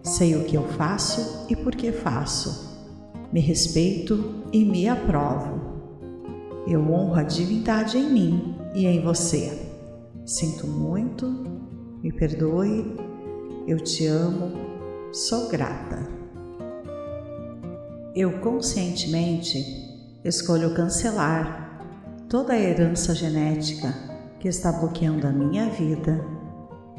sei 0.03 0.37
o 0.37 0.45
que 0.45 0.57
eu 0.57 0.63
faço 0.63 1.47
e 1.49 1.57
por 1.57 1.75
que 1.75 1.93
faço. 1.93 2.77
Me 3.33 3.41
respeito 3.41 4.45
e 4.53 4.65
me 4.65 4.89
aprovo. 4.89 5.67
Eu 6.67 6.81
honro 6.81 7.15
a 7.15 7.23
divindade 7.23 7.99
em 7.99 8.11
mim 8.11 8.57
e 8.75 8.87
em 8.87 9.03
você. 9.03 9.67
Sinto 10.25 10.67
muito, 10.67 11.27
me 12.03 12.13
perdoe, 12.13 12.97
eu 13.67 13.79
te 13.81 14.07
amo, 14.07 14.53
sou 15.13 15.49
grata. 15.49 16.09
Eu 18.15 18.39
conscientemente 18.41 19.65
escolho 20.25 20.75
cancelar 20.75 21.81
toda 22.29 22.55
a 22.55 22.59
herança 22.59 23.15
genética 23.15 23.95
que 24.41 24.49
está 24.49 24.73
bloqueando 24.73 25.27
a 25.27 25.33
minha 25.33 25.69
vida 25.71 26.36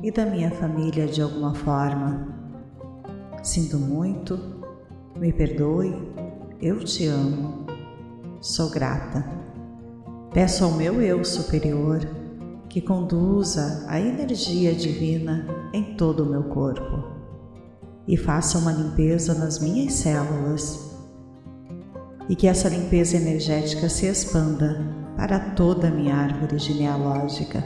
e 0.02 0.12
da 0.12 0.26
minha 0.26 0.52
família 0.52 1.08
de 1.08 1.22
alguma 1.22 1.54
forma. 1.54 2.28
Sinto 3.44 3.78
muito, 3.78 4.40
me 5.16 5.32
perdoe, 5.32 5.96
eu 6.62 6.84
te 6.84 7.06
amo, 7.06 7.66
sou 8.42 8.70
grata. 8.70 9.26
Peço 10.34 10.64
ao 10.64 10.72
meu 10.72 11.02
eu 11.02 11.24
superior 11.24 12.00
que 12.70 12.82
conduza 12.82 13.86
a 13.88 14.00
energia 14.00 14.74
divina 14.74 15.48
em 15.74 15.96
todo 15.96 16.24
o 16.24 16.30
meu 16.30 16.44
corpo 16.44 17.16
e 18.08 18.16
faça 18.16 18.58
uma 18.58 18.72
limpeza 18.72 19.34
nas 19.34 19.60
minhas 19.60 19.94
células 19.94 20.96
e 22.30 22.36
que 22.36 22.48
essa 22.48 22.70
limpeza 22.70 23.18
energética 23.18 23.90
se 23.90 24.06
expanda 24.06 24.82
para 25.16 25.40
toda 25.40 25.88
a 25.88 25.92
minha 25.92 26.16
árvore 26.16 26.60
genealógica, 26.60 27.64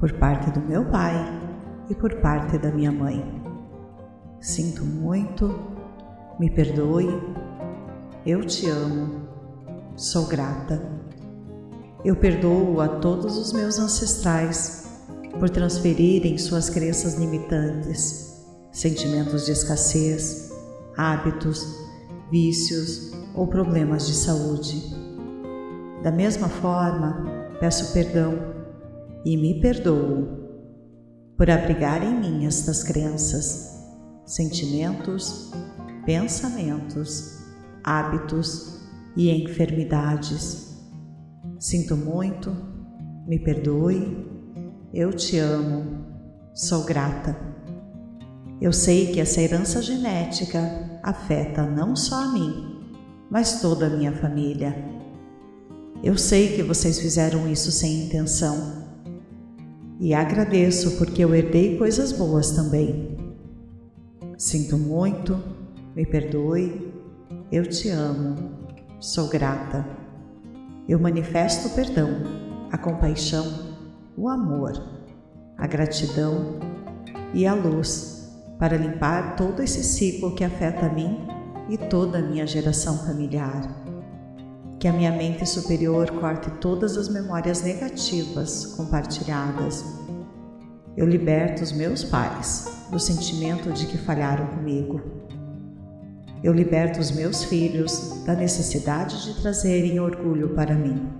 por 0.00 0.14
parte 0.14 0.50
do 0.50 0.60
meu 0.60 0.86
pai 0.86 1.14
e 1.90 1.94
por 1.94 2.14
parte 2.16 2.56
da 2.56 2.72
minha 2.72 2.90
mãe. 2.90 3.22
Sinto 4.40 4.82
muito, 4.82 5.54
me 6.38 6.48
perdoe, 6.48 7.06
eu 8.24 8.42
te 8.42 8.66
amo, 8.66 9.28
sou 9.94 10.26
grata. 10.26 10.82
Eu 12.02 12.16
perdoo 12.16 12.80
a 12.80 12.88
todos 12.88 13.36
os 13.36 13.52
meus 13.52 13.78
ancestrais 13.78 14.88
por 15.38 15.50
transferirem 15.50 16.38
suas 16.38 16.70
crenças 16.70 17.18
limitantes, 17.18 18.42
sentimentos 18.72 19.44
de 19.44 19.52
escassez, 19.52 20.50
hábitos, 20.96 21.62
vícios 22.30 23.12
ou 23.34 23.46
problemas 23.46 24.06
de 24.06 24.14
saúde. 24.14 24.82
Da 26.02 26.10
mesma 26.10 26.48
forma, 26.48 27.26
peço 27.60 27.92
perdão 27.92 28.59
e 29.24 29.36
me 29.36 29.60
perdoo 29.60 30.40
por 31.36 31.50
abrigar 31.50 32.02
em 32.02 32.20
mim 32.20 32.46
estas 32.46 32.82
crenças, 32.82 33.82
sentimentos, 34.26 35.50
pensamentos, 36.04 37.38
hábitos 37.82 38.80
e 39.16 39.30
enfermidades. 39.30 40.78
Sinto 41.58 41.96
muito, 41.96 42.54
me 43.26 43.38
perdoe, 43.38 44.26
eu 44.92 45.12
te 45.12 45.38
amo, 45.38 46.04
sou 46.54 46.84
grata. 46.84 47.36
Eu 48.60 48.72
sei 48.72 49.12
que 49.12 49.20
essa 49.20 49.40
herança 49.40 49.80
genética 49.80 51.00
afeta 51.02 51.64
não 51.64 51.96
só 51.96 52.24
a 52.24 52.32
mim, 52.32 52.92
mas 53.30 53.60
toda 53.62 53.86
a 53.86 53.90
minha 53.90 54.12
família. 54.12 54.76
Eu 56.02 56.18
sei 56.18 56.54
que 56.54 56.62
vocês 56.62 56.98
fizeram 56.98 57.50
isso 57.50 57.70
sem 57.70 58.04
intenção 58.04 58.79
e 60.00 60.14
agradeço 60.14 60.96
porque 60.96 61.22
eu 61.22 61.34
herdei 61.34 61.76
coisas 61.76 62.10
boas 62.10 62.52
também. 62.52 63.18
Sinto 64.38 64.78
muito, 64.78 65.38
me 65.94 66.06
perdoe, 66.06 66.90
eu 67.52 67.66
te 67.66 67.90
amo, 67.90 68.34
sou 68.98 69.28
grata. 69.28 69.86
Eu 70.88 70.98
manifesto 70.98 71.68
o 71.68 71.72
perdão, 71.72 72.08
a 72.72 72.78
compaixão, 72.78 73.76
o 74.16 74.26
amor, 74.26 74.72
a 75.58 75.66
gratidão 75.66 76.58
e 77.34 77.46
a 77.46 77.52
luz 77.52 78.26
para 78.58 78.78
limpar 78.78 79.36
todo 79.36 79.62
esse 79.62 79.84
ciclo 79.84 80.34
que 80.34 80.44
afeta 80.44 80.86
a 80.86 80.92
mim 80.94 81.28
e 81.68 81.76
toda 81.76 82.18
a 82.18 82.22
minha 82.22 82.46
geração 82.46 82.96
familiar. 83.06 83.89
Que 84.80 84.88
a 84.88 84.92
minha 84.94 85.12
mente 85.12 85.46
superior 85.46 86.10
corte 86.20 86.50
todas 86.52 86.96
as 86.96 87.06
memórias 87.06 87.62
negativas 87.62 88.64
compartilhadas. 88.78 89.84
Eu 90.96 91.06
liberto 91.06 91.62
os 91.62 91.70
meus 91.70 92.02
pais 92.02 92.86
do 92.90 92.98
sentimento 92.98 93.70
de 93.72 93.84
que 93.84 93.98
falharam 93.98 94.46
comigo. 94.46 95.02
Eu 96.42 96.54
liberto 96.54 96.98
os 96.98 97.10
meus 97.10 97.44
filhos 97.44 98.24
da 98.24 98.34
necessidade 98.34 99.22
de 99.22 99.42
trazerem 99.42 100.00
orgulho 100.00 100.54
para 100.54 100.74
mim. 100.74 101.10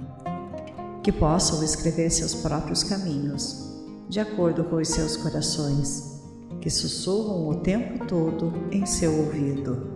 Que 1.02 1.12
possam 1.12 1.62
escrever 1.62 2.08
seus 2.08 2.34
próprios 2.34 2.82
caminhos, 2.82 3.78
de 4.08 4.20
acordo 4.20 4.64
com 4.64 4.76
os 4.76 4.88
seus 4.88 5.18
corações, 5.18 6.18
que 6.62 6.70
sussurram 6.70 7.46
o 7.46 7.56
tempo 7.56 8.06
todo 8.06 8.54
em 8.72 8.86
seu 8.86 9.14
ouvido. 9.18 9.89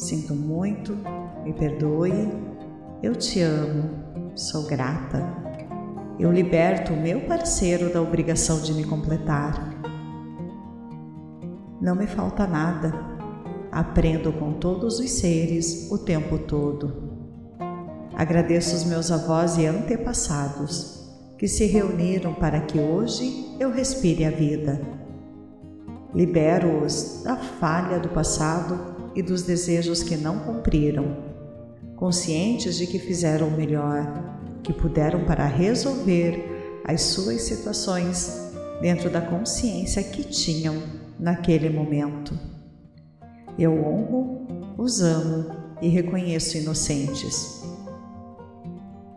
Sinto 0.00 0.34
muito, 0.34 0.96
me 1.44 1.52
perdoe, 1.52 2.32
eu 3.02 3.14
te 3.14 3.42
amo, 3.42 3.90
sou 4.34 4.66
grata. 4.66 5.22
Eu 6.18 6.32
liberto 6.32 6.94
o 6.94 6.96
meu 6.96 7.20
parceiro 7.26 7.92
da 7.92 8.00
obrigação 8.00 8.62
de 8.62 8.72
me 8.72 8.84
completar. 8.84 9.78
Não 11.82 11.94
me 11.94 12.06
falta 12.06 12.46
nada. 12.46 12.94
Aprendo 13.70 14.32
com 14.32 14.54
todos 14.54 14.98
os 14.98 15.10
seres 15.10 15.92
o 15.92 15.98
tempo 15.98 16.38
todo. 16.38 17.10
Agradeço 18.14 18.74
os 18.76 18.86
meus 18.86 19.10
avós 19.10 19.58
e 19.58 19.66
antepassados 19.66 21.10
que 21.38 21.46
se 21.46 21.66
reuniram 21.66 22.32
para 22.32 22.60
que 22.60 22.80
hoje 22.80 23.54
eu 23.60 23.70
respire 23.70 24.24
a 24.24 24.30
vida. 24.30 24.80
Libero-os 26.14 27.22
da 27.22 27.36
falha 27.36 28.00
do 28.00 28.08
passado 28.08 28.98
e 29.14 29.22
dos 29.22 29.42
desejos 29.42 30.02
que 30.02 30.16
não 30.16 30.38
cumpriram, 30.40 31.16
conscientes 31.96 32.76
de 32.76 32.86
que 32.86 32.98
fizeram 32.98 33.48
o 33.48 33.56
melhor 33.56 34.38
que 34.62 34.72
puderam 34.72 35.24
para 35.24 35.46
resolver 35.46 36.82
as 36.84 37.02
suas 37.02 37.42
situações 37.42 38.52
dentro 38.80 39.10
da 39.10 39.20
consciência 39.20 40.02
que 40.02 40.24
tinham 40.24 40.82
naquele 41.18 41.68
momento. 41.68 42.38
Eu 43.58 43.72
honro, 43.84 44.46
os 44.78 45.02
amo 45.02 45.46
e 45.82 45.88
reconheço 45.88 46.56
inocentes. 46.56 47.62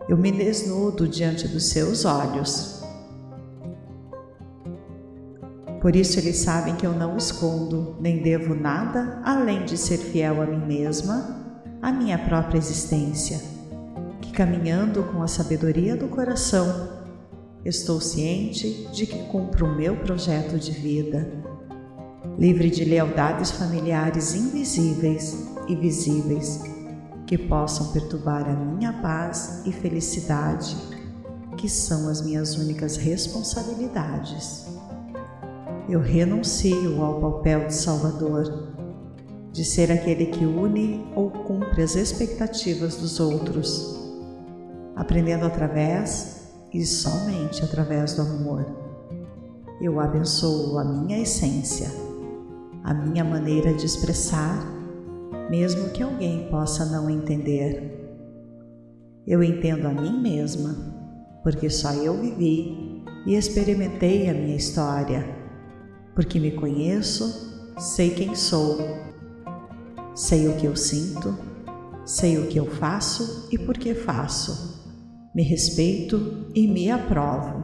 Eu 0.10 0.18
me 0.18 0.32
desnudo 0.32 1.08
diante 1.08 1.48
dos 1.48 1.66
seus 1.66 2.04
olhos 2.04 2.73
Por 5.84 5.98
isso 5.98 6.18
eles 6.18 6.38
sabem 6.38 6.78
que 6.78 6.88
eu 6.88 6.94
não 6.94 7.18
escondo, 7.18 7.98
nem 8.00 8.22
devo 8.22 8.56
nada 8.56 9.22
além 9.22 9.66
de 9.66 9.78
ser 9.78 9.98
fiel 9.98 10.42
a 10.42 10.46
mim 10.46 10.66
mesma, 10.66 11.60
à 11.82 11.92
minha 11.92 12.18
própria 12.18 12.58
existência, 12.58 13.42
que 14.22 14.32
caminhando 14.32 15.04
com 15.04 15.22
a 15.22 15.28
sabedoria 15.28 15.98
do 15.98 16.08
coração, 16.08 16.88
estou 17.66 18.00
ciente 18.00 18.88
de 18.94 19.06
que 19.06 19.24
cumpro 19.24 19.66
o 19.66 19.76
meu 19.76 19.98
projeto 19.98 20.58
de 20.58 20.72
vida, 20.72 21.30
livre 22.40 22.70
de 22.70 22.86
lealdades 22.86 23.52
familiares 23.52 24.36
invisíveis 24.36 25.50
e 25.68 25.76
visíveis 25.76 26.62
que 27.28 27.38
possam 27.38 27.92
perturbar 27.92 28.50
a 28.50 28.56
minha 28.56 28.94
paz 29.02 29.64
e 29.66 29.74
felicidade, 29.74 30.78
que 31.58 31.68
são 31.68 32.08
as 32.08 32.22
minhas 32.22 32.56
únicas 32.56 32.96
responsabilidades 32.96 34.72
eu 35.90 36.00
renuncio 36.00 37.04
ao 37.04 37.20
papel 37.20 37.68
de 37.68 37.74
Salvador, 37.74 38.72
de 39.52 39.66
ser 39.66 39.92
aquele 39.92 40.28
que 40.28 40.46
une 40.46 41.06
ou 41.16 41.30
cumpre 41.30 41.84
as 41.84 41.96
expectativas 41.96 42.96
dos 42.96 43.20
outros, 43.20 44.00
aprendendo 44.96 45.46
através 45.46 46.48
e 46.74 46.86
somente 46.86 47.64
através 47.64 48.16
do 48.16 48.22
amor. 48.22 48.66
Eu 49.82 50.00
abençoo 50.00 50.78
a 50.80 50.86
minha 50.86 51.22
essência, 51.22 51.92
a 52.84 52.94
minha 52.94 53.24
maneira 53.24 53.74
de 53.74 53.86
expressar, 53.86 54.66
mesmo 55.50 55.90
que 55.90 56.02
alguém 56.02 56.48
possa 56.50 56.86
não 56.86 57.10
entender. 57.10 58.00
Eu 59.28 59.44
entendo 59.44 59.86
a 59.86 59.92
mim 59.92 60.22
mesma, 60.22 60.76
porque 61.44 61.70
só 61.70 61.92
eu 61.92 62.20
vivi 62.20 63.04
e 63.28 63.36
experimentei 63.36 64.30
a 64.30 64.34
minha 64.34 64.56
história 64.56 65.43
porque 66.16 66.40
me 66.40 66.52
conheço, 66.52 67.74
sei 67.78 68.12
quem 68.12 68.36
sou, 68.36 68.78
sei 70.14 70.48
o 70.48 70.56
que 70.58 70.66
eu 70.66 70.76
sinto, 70.76 71.36
sei 72.06 72.38
o 72.38 72.48
que 72.48 72.60
eu 72.60 72.66
faço 72.66 73.48
e 73.52 73.58
por 73.58 73.78
que 73.78 73.94
faço. 73.94 74.82
Me 75.34 75.42
respeito 75.42 76.48
e 76.54 76.68
me 76.68 76.92
aprovo. 76.92 77.64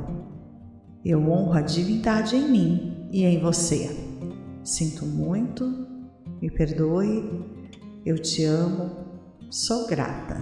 Eu 1.05 1.19
honro 1.29 1.53
a 1.53 1.61
divindade 1.61 2.35
em 2.35 2.49
mim 2.49 3.07
e 3.11 3.23
em 3.23 3.39
você. 3.39 3.95
Sinto 4.63 5.05
muito, 5.05 5.87
me 6.41 6.49
perdoe, 6.49 7.45
eu 8.05 8.17
te 8.17 8.43
amo, 8.43 8.89
sou 9.49 9.87
grata. 9.87 10.37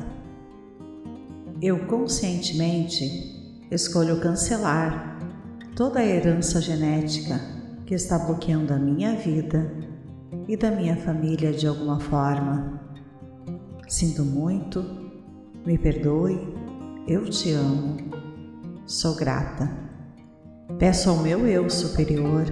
Eu 1.62 1.86
conscientemente 1.88 3.66
escolho 3.70 4.22
cancelar 4.22 5.20
toda 5.76 6.00
a 6.00 6.06
herança 6.06 6.62
genética 6.62 7.57
que 7.88 7.96
está 7.96 8.20
bloqueando 8.20 8.74
a 8.74 8.78
minha 8.78 9.16
vida 9.16 9.72
e 10.46 10.58
da 10.58 10.70
minha 10.70 10.98
família 10.98 11.54
de 11.54 11.66
alguma 11.66 12.02
forma. 12.02 12.82
Sinto 13.88 14.26
muito, 14.26 14.84
me 15.66 15.78
perdoe, 15.78 16.54
eu 17.08 17.24
te 17.30 17.54
amo, 17.54 17.96
sou 18.86 19.16
grata. 19.16 19.72
Peço 20.78 21.10
ao 21.10 21.18
meu 21.20 21.48
eu 21.48 21.70
superior 21.70 22.46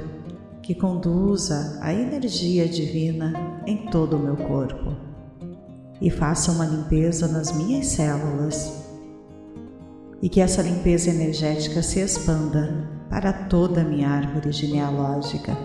que 0.64 0.74
conduza 0.74 1.78
a 1.82 1.94
energia 1.94 2.66
divina 2.66 3.62
em 3.68 3.90
todo 3.90 4.16
o 4.16 4.20
meu 4.20 4.38
corpo 4.38 4.96
e 6.00 6.10
faça 6.10 6.50
uma 6.54 6.66
limpeza 6.66 7.28
nas 7.28 7.52
minhas 7.52 7.88
células 7.88 8.86
e 10.22 10.30
que 10.30 10.40
essa 10.40 10.62
limpeza 10.62 11.10
energética 11.10 11.84
se 11.84 12.00
expanda 12.00 12.95
para 13.10 13.32
toda 13.32 13.82
a 13.82 13.84
minha 13.84 14.10
árvore 14.10 14.52
genealógica, 14.52 15.56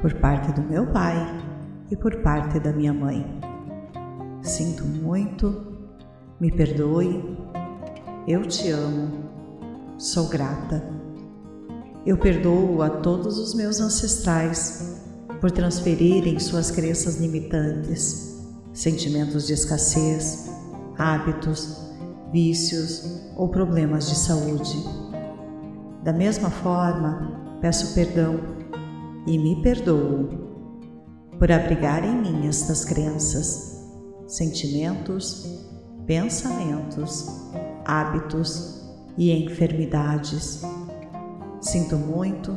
por 0.00 0.14
parte 0.14 0.52
do 0.52 0.62
meu 0.62 0.86
pai 0.86 1.16
e 1.90 1.96
por 1.96 2.16
parte 2.22 2.58
da 2.58 2.72
minha 2.72 2.92
mãe. 2.92 3.24
Sinto 4.42 4.84
muito, 4.84 5.76
me 6.40 6.50
perdoe, 6.50 7.38
eu 8.26 8.42
te 8.42 8.70
amo, 8.70 9.24
sou 9.98 10.28
grata. 10.28 10.82
Eu 12.04 12.16
perdoo 12.16 12.82
a 12.82 12.90
todos 12.90 13.38
os 13.38 13.54
meus 13.54 13.80
ancestrais 13.80 15.02
por 15.40 15.50
transferirem 15.50 16.38
suas 16.38 16.70
crenças 16.70 17.16
limitantes, 17.16 18.44
sentimentos 18.72 19.46
de 19.46 19.54
escassez, 19.54 20.50
hábitos, 20.96 21.86
vícios 22.32 23.22
ou 23.36 23.48
problemas 23.48 24.08
de 24.08 24.14
saúde. 24.14 25.05
Da 26.06 26.12
mesma 26.12 26.50
forma, 26.50 27.58
peço 27.60 27.92
perdão 27.92 28.38
e 29.26 29.36
me 29.36 29.60
perdoo 29.60 30.28
por 31.36 31.50
abrigar 31.50 32.04
em 32.04 32.22
mim 32.22 32.46
estas 32.46 32.84
crenças, 32.84 33.84
sentimentos, 34.24 35.66
pensamentos, 36.06 37.26
hábitos 37.84 38.88
e 39.18 39.32
enfermidades. 39.32 40.62
Sinto 41.60 41.96
muito, 41.96 42.56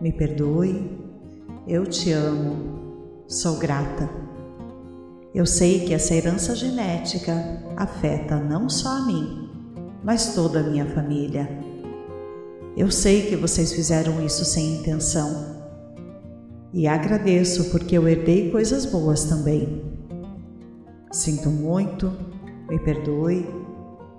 me 0.00 0.12
perdoe, 0.12 1.00
eu 1.66 1.84
te 1.84 2.12
amo, 2.12 3.24
sou 3.26 3.58
grata. 3.58 4.08
Eu 5.34 5.46
sei 5.46 5.84
que 5.84 5.92
essa 5.92 6.14
herança 6.14 6.54
genética 6.54 7.60
afeta 7.76 8.36
não 8.36 8.68
só 8.68 8.98
a 8.98 9.04
mim, 9.04 9.50
mas 10.04 10.32
toda 10.36 10.60
a 10.60 10.62
minha 10.62 10.86
família. 10.86 11.66
Eu 12.78 12.92
sei 12.92 13.22
que 13.22 13.34
vocês 13.34 13.72
fizeram 13.72 14.24
isso 14.24 14.44
sem 14.44 14.76
intenção. 14.76 15.64
E 16.72 16.86
agradeço 16.86 17.72
porque 17.72 17.98
eu 17.98 18.06
herdei 18.06 18.52
coisas 18.52 18.86
boas 18.86 19.24
também. 19.24 19.82
Sinto 21.10 21.50
muito, 21.50 22.12
me 22.68 22.78
perdoe, 22.78 23.52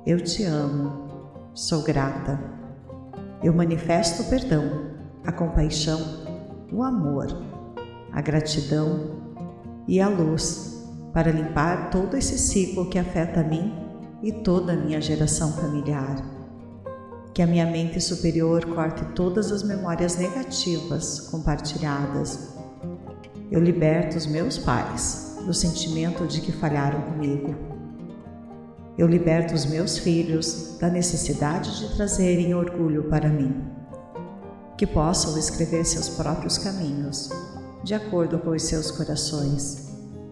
eu 0.06 0.20
te 0.20 0.44
amo, 0.44 1.08
sou 1.54 1.84
grata. 1.84 2.38
Eu 3.42 3.54
manifesto 3.54 4.24
o 4.24 4.30
perdão, 4.30 4.92
a 5.26 5.32
compaixão, 5.32 6.02
o 6.70 6.84
amor, 6.84 7.28
a 8.12 8.20
gratidão 8.20 9.22
e 9.88 10.02
a 10.02 10.10
luz 10.10 10.86
para 11.14 11.32
limpar 11.32 11.90
todo 11.92 12.18
esse 12.18 12.38
ciclo 12.38 12.90
que 12.90 13.00
afeta 13.00 13.40
a 13.40 13.44
mim 13.44 13.74
e 14.22 14.34
toda 14.34 14.74
a 14.74 14.76
minha 14.76 15.00
geração 15.00 15.54
familiar. 15.54 16.39
Que 17.34 17.42
a 17.42 17.48
minha 17.48 17.66
mente 17.66 18.02
superior 18.02 18.66
corte 18.74 19.04
todas 19.14 19.52
as 19.52 19.64
memórias 19.64 20.18
negativas 20.18 21.20
compartilhadas. 21.32 22.56
Eu 23.52 23.62
liberto 23.62 24.18
os 24.18 24.26
meus 24.26 24.58
pais 24.58 25.38
do 25.46 25.54
sentimento 25.54 26.28
de 26.28 26.42
que 26.42 26.52
falharam 26.52 27.02
comigo. 27.02 27.56
Eu 28.98 29.08
liberto 29.08 29.54
os 29.54 29.66
meus 29.66 29.98
filhos 29.98 30.78
da 30.80 30.90
necessidade 30.90 31.80
de 31.80 31.96
trazerem 31.96 32.54
orgulho 32.54 33.04
para 33.10 33.30
mim. 33.30 33.64
Que 34.78 34.86
possam 34.86 35.38
escrever 35.38 35.86
seus 35.86 36.10
próprios 36.10 36.58
caminhos, 36.58 37.30
de 37.84 37.94
acordo 37.94 38.40
com 38.40 38.50
os 38.50 38.64
seus 38.64 38.92
corações 38.92 39.90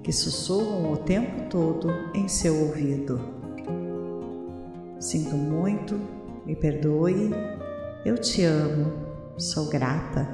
que 0.08 0.14
sussurram 0.14 0.94
o 0.94 0.96
tempo 0.96 1.50
todo 1.50 1.90
em 2.14 2.30
seu 2.30 2.58
ouvido. 2.62 3.20
Sinto 4.98 5.36
muito, 5.36 6.00
me 6.48 6.56
perdoe, 6.56 7.30
eu 8.06 8.18
te 8.18 8.42
amo, 8.46 8.94
sou 9.38 9.68
grata. 9.68 10.26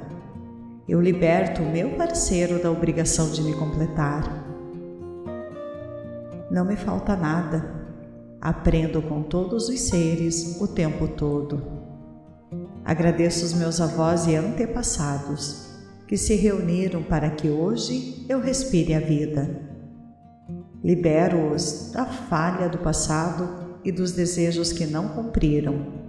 Eu 0.88 1.00
liberto 1.00 1.60
o 1.60 1.68
meu 1.68 1.96
parceiro 1.96 2.62
da 2.62 2.70
obrigação 2.70 3.30
de 3.30 3.42
me 3.42 3.52
completar. 3.52 4.22
Não 6.48 6.64
me 6.64 6.76
falta 6.76 7.16
nada. 7.16 7.82
Aprendo 8.40 9.02
com 9.02 9.24
todos 9.24 9.68
os 9.68 9.80
seres 9.80 10.60
o 10.60 10.68
tempo 10.68 11.08
todo. 11.08 11.60
Agradeço 12.84 13.44
os 13.44 13.52
meus 13.52 13.80
avós 13.80 14.28
e 14.28 14.36
antepassados 14.36 15.68
que 16.06 16.16
se 16.16 16.36
reuniram 16.36 17.02
para 17.02 17.30
que 17.30 17.48
hoje 17.48 18.24
eu 18.28 18.38
respire 18.38 18.94
a 18.94 19.00
vida. 19.00 19.62
Libero-os 20.84 21.90
da 21.92 22.04
falha 22.04 22.68
do 22.68 22.78
passado 22.78 23.80
e 23.84 23.90
dos 23.90 24.12
desejos 24.12 24.72
que 24.72 24.86
não 24.86 25.08
cumpriram, 25.08 26.03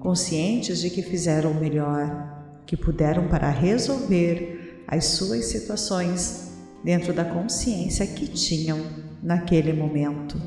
conscientes 0.00 0.80
de 0.80 0.90
que 0.90 1.02
fizeram 1.02 1.52
o 1.52 1.60
melhor 1.60 2.62
que 2.66 2.76
puderam 2.76 3.28
para 3.28 3.50
resolver 3.50 4.84
as 4.86 5.04
suas 5.06 5.46
situações 5.46 6.52
dentro 6.84 7.12
da 7.12 7.24
consciência 7.24 8.06
que 8.06 8.26
tinham 8.26 8.78
naquele 9.22 9.72
momento. 9.72 10.40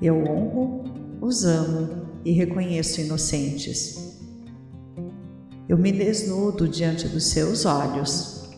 Eu 0.00 0.16
honro, 0.24 0.84
os 1.20 1.44
amo 1.44 2.06
e 2.24 2.32
reconheço 2.32 3.00
inocentes 3.00 4.08
eu 5.68 5.76
me 5.76 5.92
desnudo 5.92 6.66
diante 6.66 7.06
dos 7.06 7.26
seus 7.26 7.66
olhos. 7.66 8.48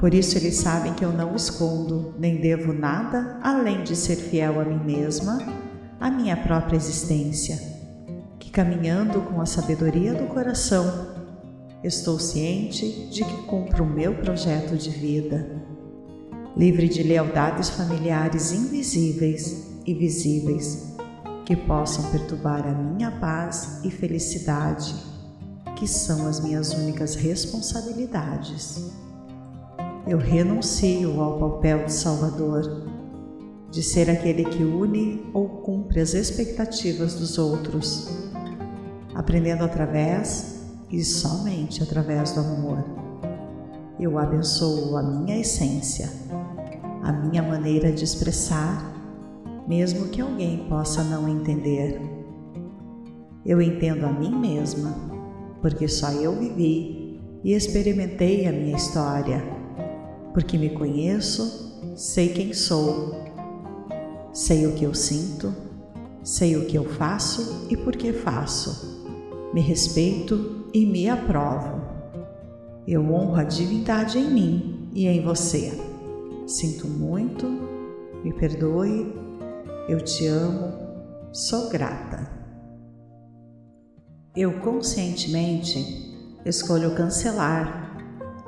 Por 0.00 0.12
isso 0.12 0.36
eles 0.36 0.56
sabem 0.56 0.92
que 0.94 1.04
eu 1.04 1.12
não 1.12 1.36
escondo 1.36 2.12
nem 2.18 2.40
devo 2.40 2.72
nada 2.72 3.38
além 3.40 3.84
de 3.84 3.94
ser 3.94 4.16
fiel 4.16 4.60
a 4.60 4.64
mim 4.64 4.84
mesma, 4.84 5.38
à 6.00 6.10
minha 6.10 6.36
própria 6.36 6.76
existência, 6.76 7.58
que 8.38 8.50
caminhando 8.50 9.20
com 9.22 9.40
a 9.40 9.46
sabedoria 9.46 10.14
do 10.14 10.26
coração, 10.26 11.14
estou 11.82 12.18
ciente 12.18 13.08
de 13.10 13.24
que 13.24 13.42
cumpro 13.42 13.84
o 13.84 13.86
meu 13.86 14.14
projeto 14.14 14.76
de 14.76 14.90
vida, 14.90 15.62
livre 16.56 16.88
de 16.88 17.02
lealdades 17.02 17.70
familiares 17.70 18.52
invisíveis 18.52 19.80
e 19.86 19.94
visíveis 19.94 20.96
que 21.44 21.54
possam 21.54 22.10
perturbar 22.10 22.66
a 22.66 22.72
minha 22.72 23.10
paz 23.10 23.80
e 23.84 23.90
felicidade, 23.90 24.94
que 25.76 25.86
são 25.86 26.26
as 26.26 26.40
minhas 26.40 26.72
únicas 26.72 27.14
responsabilidades. 27.14 28.90
Eu 30.06 30.18
renuncio 30.18 31.20
ao 31.20 31.38
papel 31.38 31.84
de 31.84 31.92
Salvador, 31.92 32.95
de 33.70 33.82
ser 33.82 34.08
aquele 34.10 34.44
que 34.44 34.62
une 34.62 35.30
ou 35.34 35.48
cumpre 35.48 36.00
as 36.00 36.14
expectativas 36.14 37.14
dos 37.14 37.38
outros, 37.38 38.08
aprendendo 39.14 39.64
através 39.64 40.64
e 40.90 41.02
somente 41.04 41.82
através 41.82 42.32
do 42.32 42.40
amor. 42.40 42.84
Eu 43.98 44.18
abençoo 44.18 44.96
a 44.96 45.02
minha 45.02 45.38
essência, 45.38 46.10
a 47.02 47.12
minha 47.12 47.42
maneira 47.42 47.92
de 47.92 48.04
expressar 48.04 48.96
mesmo 49.66 50.08
que 50.08 50.20
alguém 50.20 50.66
possa 50.68 51.02
não 51.02 51.28
entender. 51.28 52.00
Eu 53.44 53.60
entendo 53.60 54.06
a 54.06 54.12
mim 54.12 54.34
mesma, 54.34 54.94
porque 55.60 55.88
só 55.88 56.10
eu 56.12 56.36
vivi 56.36 57.20
e 57.42 57.52
experimentei 57.52 58.46
a 58.46 58.52
minha 58.52 58.76
história, 58.76 59.42
porque 60.32 60.56
me 60.56 60.70
conheço, 60.70 61.92
sei 61.96 62.28
quem 62.28 62.52
sou, 62.52 63.25
sei 64.36 64.66
o 64.66 64.74
que 64.74 64.84
eu 64.84 64.92
sinto, 64.92 65.50
sei 66.22 66.56
o 66.56 66.66
que 66.66 66.76
eu 66.76 66.84
faço 66.84 67.66
e 67.70 67.76
por 67.76 67.96
que 67.96 68.12
faço, 68.12 69.02
me 69.54 69.62
respeito 69.62 70.66
e 70.74 70.84
me 70.84 71.08
aprovo. 71.08 71.80
Eu 72.86 73.00
honro 73.10 73.36
a 73.36 73.44
divindade 73.44 74.18
em 74.18 74.30
mim 74.30 74.90
e 74.92 75.06
em 75.06 75.24
você. 75.24 75.72
Sinto 76.46 76.86
muito, 76.86 77.46
me 78.22 78.30
perdoe 78.34 79.10
eu 79.88 80.02
te 80.02 80.26
amo, 80.26 80.70
sou 81.32 81.70
grata. 81.70 82.30
Eu 84.36 84.60
conscientemente 84.60 86.14
escolho 86.44 86.94
cancelar 86.94 87.96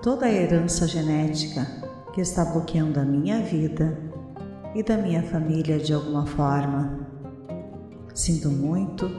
toda 0.03 0.27
a 0.27 0.33
herança 0.33 0.87
genética 0.87 1.67
que 2.13 2.21
está 2.21 2.45
bloqueando 2.45 3.01
a 3.01 3.07
minha 3.07 3.41
vida 3.41 4.08
e 4.75 4.83
da 4.83 4.97
minha 4.97 5.23
família 5.23 5.79
de 5.79 5.93
alguma 5.93 6.27
forma. 6.27 7.07
Sinto 8.15 8.51
muito, 8.51 9.11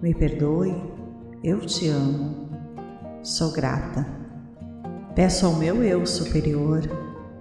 me 0.00 0.14
perdoe, 0.14 0.74
eu 1.42 1.60
te 1.60 1.88
amo, 1.88 2.48
sou 3.22 3.52
grata. 3.52 4.06
Peço 5.14 5.46
ao 5.46 5.54
meu 5.54 5.82
eu 5.82 6.06
superior 6.06 6.82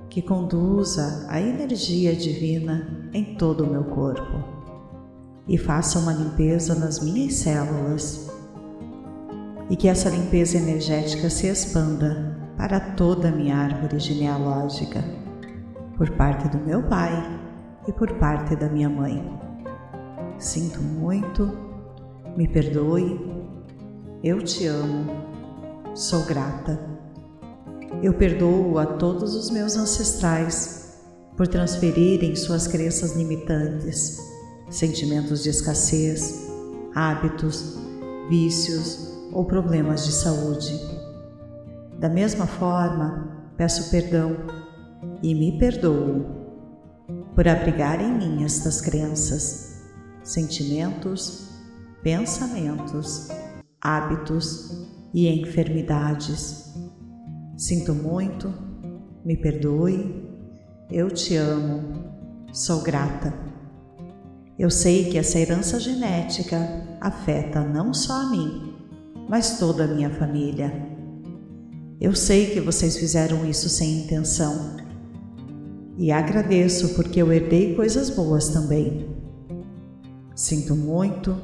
que 0.10 0.22
conduza 0.22 1.26
a 1.30 1.40
energia 1.40 2.16
divina 2.16 3.10
em 3.14 3.36
todo 3.36 3.64
o 3.64 3.70
meu 3.70 3.84
corpo 3.84 4.44
e 5.48 5.58
faça 5.58 6.00
uma 6.00 6.14
limpeza 6.14 6.76
nas 6.76 7.00
minhas 7.00 7.36
células 7.36 8.30
e 9.70 9.76
que 9.76 9.88
essa 9.88 10.10
limpeza 10.10 10.58
energética 10.58 11.30
se 11.30 11.48
expanda 11.48 12.38
para 12.58 12.80
toda 12.80 13.30
a 13.30 13.32
minha 13.32 13.56
árvore 13.56 14.00
genealógica, 14.00 15.04
por 15.98 16.12
parte 16.12 16.48
do 16.50 16.60
meu 16.60 16.84
pai 16.84 17.12
e 17.88 17.92
por 17.92 18.14
parte 18.20 18.56
da 18.56 18.70
minha 18.70 18.90
mãe. 18.90 19.22
Sinto 20.38 20.80
muito, 20.80 21.52
me 22.38 22.48
perdoe, 22.48 23.20
eu 24.24 24.42
te 24.44 24.68
amo, 24.68 25.08
sou 25.96 26.24
grata. 26.26 26.80
Eu 28.04 28.14
perdoo 28.14 28.78
a 28.78 28.86
todos 28.86 29.34
os 29.34 29.50
meus 29.50 29.76
ancestrais 29.76 31.00
por 31.36 31.48
transferirem 31.48 32.36
suas 32.36 32.68
crenças 32.68 33.16
limitantes, 33.16 34.20
sentimentos 34.70 35.42
de 35.42 35.50
escassez, 35.50 36.48
hábitos, 36.94 37.76
vícios 38.30 39.18
ou 39.32 39.46
problemas 39.46 40.06
de 40.06 40.12
saúde. 40.12 40.80
Da 41.98 42.10
mesma 42.10 42.46
forma, 42.46 43.52
peço 43.58 43.90
perdão 43.90 44.36
e 45.22 45.34
me 45.34 45.58
perdoo 45.58 46.26
por 47.36 47.48
abrigar 47.48 48.02
em 48.02 48.18
mim 48.18 48.44
estas 48.44 48.82
crenças, 48.82 49.82
sentimentos, 50.24 51.50
pensamentos, 52.02 53.30
hábitos 53.82 54.88
e 55.14 55.28
enfermidades. 55.28 56.74
Sinto 57.56 57.94
muito, 57.94 58.54
me 59.24 59.38
perdoe, 59.38 60.28
eu 60.92 61.12
te 61.12 61.36
amo, 61.36 62.04
sou 62.52 62.82
grata. 62.82 63.34
Eu 64.58 64.72
sei 64.72 65.12
que 65.12 65.18
essa 65.18 65.38
herança 65.38 65.80
genética 65.80 66.58
afeta 67.00 67.64
não 67.64 67.94
só 67.94 68.22
a 68.22 68.30
mim, 68.30 68.74
mas 69.30 69.60
toda 69.60 69.84
a 69.84 69.88
minha 69.88 70.10
família. 70.10 70.74
Eu 72.02 72.16
sei 72.16 72.52
que 72.52 72.60
vocês 72.60 72.98
fizeram 72.98 73.46
isso 73.46 73.70
sem 73.70 74.04
intenção 74.04 74.87
e 75.98 76.12
agradeço 76.12 76.94
porque 76.94 77.22
eu 77.22 77.34
herdei 77.34 77.76
coisas 77.76 78.10
boas 78.12 78.50
também. 78.50 79.08
Sinto 80.36 80.76
muito, 80.76 81.36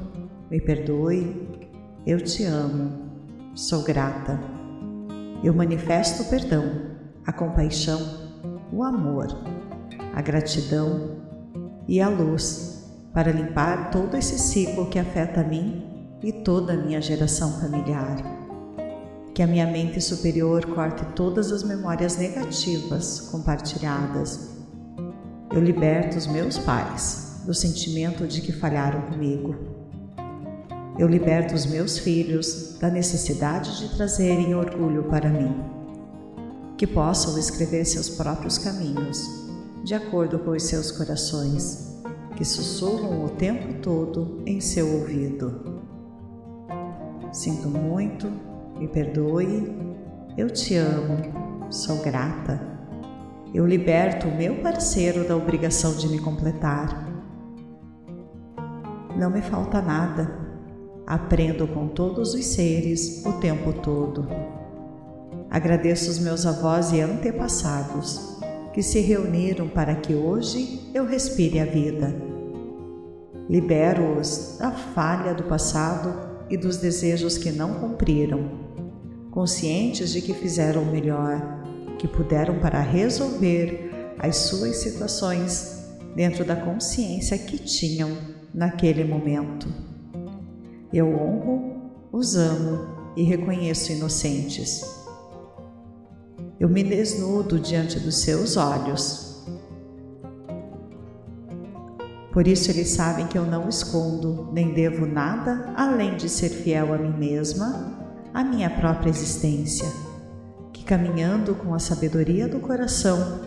me 0.48 0.60
perdoe, 0.60 1.48
eu 2.06 2.20
te 2.20 2.44
amo, 2.44 2.92
sou 3.54 3.82
grata. 3.82 4.40
Eu 5.42 5.52
manifesto 5.52 6.22
o 6.22 6.26
perdão, 6.26 6.64
a 7.26 7.32
compaixão, 7.32 8.00
o 8.72 8.84
amor, 8.84 9.26
a 10.14 10.22
gratidão 10.22 11.16
e 11.88 12.00
a 12.00 12.08
luz 12.08 12.88
para 13.12 13.32
limpar 13.32 13.90
todo 13.90 14.16
esse 14.16 14.38
ciclo 14.38 14.88
que 14.88 14.98
afeta 14.98 15.40
a 15.40 15.44
mim 15.44 16.16
e 16.22 16.32
toda 16.32 16.74
a 16.74 16.76
minha 16.76 17.00
geração 17.02 17.60
familiar. 17.60 18.43
Que 19.34 19.42
a 19.42 19.46
minha 19.46 19.66
mente 19.66 20.00
superior 20.00 20.64
corte 20.74 21.04
todas 21.14 21.52
as 21.52 21.62
memórias 21.62 22.16
negativas 22.16 23.20
compartilhadas. 23.20 24.54
Eu 25.52 25.60
liberto 25.60 26.16
os 26.16 26.26
meus 26.26 26.56
pais 26.56 27.42
do 27.44 27.52
sentimento 27.52 28.26
de 28.26 28.40
que 28.40 28.52
falharam 28.52 29.02
comigo 29.02 29.74
eu 30.96 31.08
liberto 31.08 31.56
os 31.56 31.66
meus 31.66 31.98
filhos 31.98 32.78
da 32.78 32.88
necessidade 32.88 33.80
de 33.80 33.96
trazerem 33.96 34.54
orgulho 34.54 35.04
para 35.04 35.28
mim. 35.28 35.52
Que 36.76 36.86
possam 36.86 37.36
escrever 37.36 37.84
seus 37.84 38.08
próprios 38.08 38.58
caminhos, 38.58 39.28
de 39.82 39.92
acordo 39.92 40.38
com 40.38 40.52
os 40.52 40.62
seus 40.62 40.92
corações, 40.92 42.00
que 42.36 42.44
sussurram 42.44 43.24
o 43.24 43.28
tempo 43.28 43.80
todo 43.80 44.40
em 44.46 44.60
seu 44.60 45.00
ouvido. 45.00 45.82
Sinto 47.32 47.68
muito, 47.68 48.30
me 48.78 48.88
perdoe, 48.88 49.76
eu 50.36 50.50
te 50.50 50.76
amo, 50.76 51.68
sou 51.70 52.02
grata. 52.02 52.60
Eu 53.52 53.66
liberto 53.66 54.28
o 54.28 54.36
meu 54.36 54.56
parceiro 54.62 55.26
da 55.26 55.36
obrigação 55.36 55.96
de 55.96 56.08
me 56.08 56.18
completar. 56.18 57.08
Não 59.16 59.30
me 59.30 59.42
falta 59.42 59.80
nada 59.80 60.44
Aprendo 61.06 61.68
com 61.68 61.86
todos 61.86 62.32
os 62.32 62.46
seres 62.46 63.22
o 63.26 63.34
tempo 63.34 63.74
todo. 63.74 64.26
Agradeço 65.50 66.10
os 66.10 66.18
meus 66.18 66.46
avós 66.46 66.92
e 66.92 67.00
antepassados 67.02 68.38
que 68.72 68.82
se 68.82 69.00
reuniram 69.00 69.68
para 69.68 69.94
que 69.96 70.14
hoje 70.14 70.90
eu 70.94 71.04
respire 71.04 71.60
a 71.60 71.66
vida. 71.66 72.16
Libero-os 73.50 74.56
da 74.58 74.70
falha 74.70 75.34
do 75.34 75.42
passado 75.42 76.46
e 76.48 76.56
dos 76.56 76.78
desejos 76.78 77.36
que 77.36 77.52
não 77.52 77.74
cumpriram, 77.74 78.63
conscientes 79.34 80.12
de 80.12 80.22
que 80.22 80.32
fizeram 80.32 80.82
o 80.82 80.86
melhor, 80.86 81.42
que 81.98 82.06
puderam 82.06 82.60
para 82.60 82.80
resolver 82.80 83.90
as 84.16 84.36
suas 84.36 84.76
situações 84.76 85.88
dentro 86.14 86.44
da 86.44 86.54
consciência 86.54 87.36
que 87.36 87.58
tinham 87.58 88.16
naquele 88.54 89.02
momento. 89.02 89.66
Eu 90.92 91.08
honro, 91.08 91.90
os 92.12 92.36
amo 92.36 92.86
e 93.16 93.24
reconheço 93.24 93.90
inocentes. 93.90 95.04
Eu 96.60 96.68
me 96.68 96.84
desnudo 96.84 97.58
diante 97.58 97.98
dos 97.98 98.18
seus 98.18 98.56
olhos. 98.56 99.44
Por 102.32 102.46
isso 102.46 102.70
eles 102.70 102.90
sabem 102.90 103.26
que 103.26 103.36
eu 103.36 103.44
não 103.44 103.68
escondo 103.68 104.48
nem 104.52 104.72
devo 104.72 105.04
nada 105.06 105.74
além 105.76 106.16
de 106.16 106.28
ser 106.28 106.50
fiel 106.50 106.94
a 106.94 106.98
mim 106.98 107.16
mesma, 107.18 108.03
à 108.34 108.44
minha 108.44 108.68
própria 108.68 109.08
existência, 109.08 109.90
que 110.72 110.84
caminhando 110.84 111.54
com 111.54 111.72
a 111.72 111.78
sabedoria 111.78 112.46
do 112.48 112.60
coração, 112.60 113.40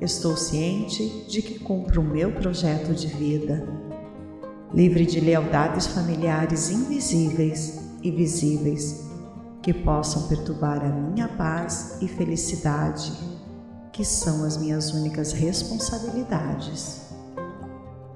estou 0.00 0.36
ciente 0.36 1.24
de 1.28 1.40
que 1.40 1.58
cumpro 1.60 2.02
o 2.02 2.04
meu 2.04 2.32
projeto 2.32 2.92
de 2.92 3.06
vida 3.06 3.88
livre 4.72 5.06
de 5.06 5.20
lealdades 5.20 5.86
familiares 5.86 6.70
invisíveis 6.70 7.80
e 8.02 8.10
visíveis 8.10 9.08
que 9.62 9.72
possam 9.72 10.28
perturbar 10.28 10.84
a 10.84 10.88
minha 10.88 11.28
paz 11.28 11.98
e 12.00 12.08
felicidade, 12.08 13.12
que 13.92 14.04
são 14.04 14.44
as 14.44 14.56
minhas 14.56 14.92
únicas 14.92 15.32
responsabilidades. 15.32 17.08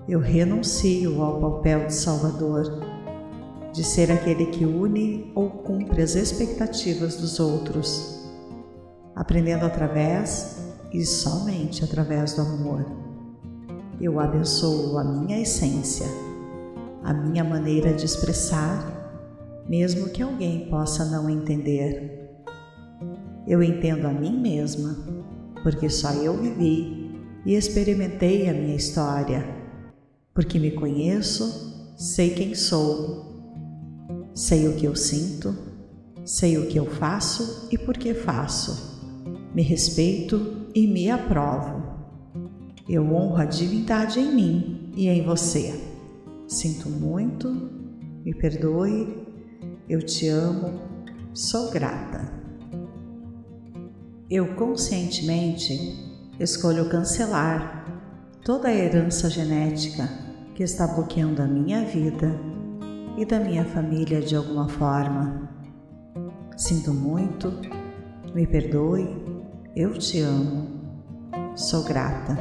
Eu 0.08 0.20
renuncio 0.20 1.22
ao 1.22 1.40
papel 1.40 1.86
de 1.86 1.94
Salvador, 1.94 2.91
de 3.72 3.84
ser 3.84 4.10
aquele 4.10 4.46
que 4.46 4.64
une 4.64 5.32
ou 5.34 5.48
cumpre 5.48 6.02
as 6.02 6.14
expectativas 6.14 7.16
dos 7.16 7.40
outros, 7.40 8.20
aprendendo 9.14 9.64
através 9.64 10.58
e 10.92 11.04
somente 11.04 11.82
através 11.82 12.34
do 12.34 12.42
amor. 12.42 12.84
Eu 14.00 14.20
abençoo 14.20 14.98
a 14.98 15.04
minha 15.04 15.40
essência 15.40 16.06
a 17.04 17.12
minha 17.12 17.42
maneira 17.42 17.92
de 17.92 18.04
expressar, 18.04 19.64
mesmo 19.68 20.08
que 20.10 20.22
alguém 20.22 20.68
possa 20.68 21.04
não 21.04 21.28
entender. 21.28 22.30
Eu 23.46 23.62
entendo 23.62 24.06
a 24.06 24.12
mim 24.12 24.40
mesma, 24.40 24.96
porque 25.62 25.88
só 25.88 26.12
eu 26.12 26.36
vivi 26.36 27.10
e 27.44 27.54
experimentei 27.54 28.48
a 28.48 28.52
minha 28.52 28.76
história, 28.76 29.44
porque 30.32 30.58
me 30.58 30.70
conheço, 30.70 31.94
sei 31.96 32.30
quem 32.30 32.54
sou, 32.54 33.31
sei 34.34 34.68
o 34.68 34.76
que 34.76 34.86
eu 34.86 34.96
sinto, 34.96 35.56
sei 36.24 36.58
o 36.58 36.66
que 36.66 36.78
eu 36.78 36.86
faço 36.86 37.68
e 37.70 37.78
por 37.78 37.96
que 37.96 38.14
faço. 38.14 39.00
Me 39.54 39.62
respeito 39.62 40.68
e 40.74 40.86
me 40.86 41.10
aprovo. 41.10 41.82
Eu 42.88 43.04
honro 43.12 43.36
a 43.36 43.44
divindade 43.44 44.18
em 44.18 44.34
mim 44.34 44.92
e 44.96 45.08
em 45.08 45.24
você. 45.24 45.78
Sinto 46.48 46.88
muito, 46.88 47.48
me 48.24 48.34
perdoe, 48.34 49.26
eu 49.88 50.02
te 50.02 50.28
amo, 50.28 50.80
sou 51.32 51.70
grata. 51.70 52.32
Eu 54.30 54.54
conscientemente 54.54 55.74
escolho 56.40 56.88
cancelar 56.88 57.82
toda 58.42 58.68
a 58.68 58.74
herança 58.74 59.28
genética 59.28 60.08
que 60.54 60.62
está 60.62 60.86
bloqueando 60.86 61.42
a 61.42 61.46
minha 61.46 61.84
vida 61.84 62.51
e 63.16 63.24
da 63.24 63.38
minha 63.38 63.64
família 63.64 64.20
de 64.20 64.34
alguma 64.34 64.68
forma. 64.68 65.48
Sinto 66.56 66.92
muito, 66.92 67.52
me 68.34 68.46
perdoe, 68.46 69.08
eu 69.74 69.92
te 69.94 70.20
amo, 70.20 70.68
sou 71.54 71.84
grata. 71.84 72.36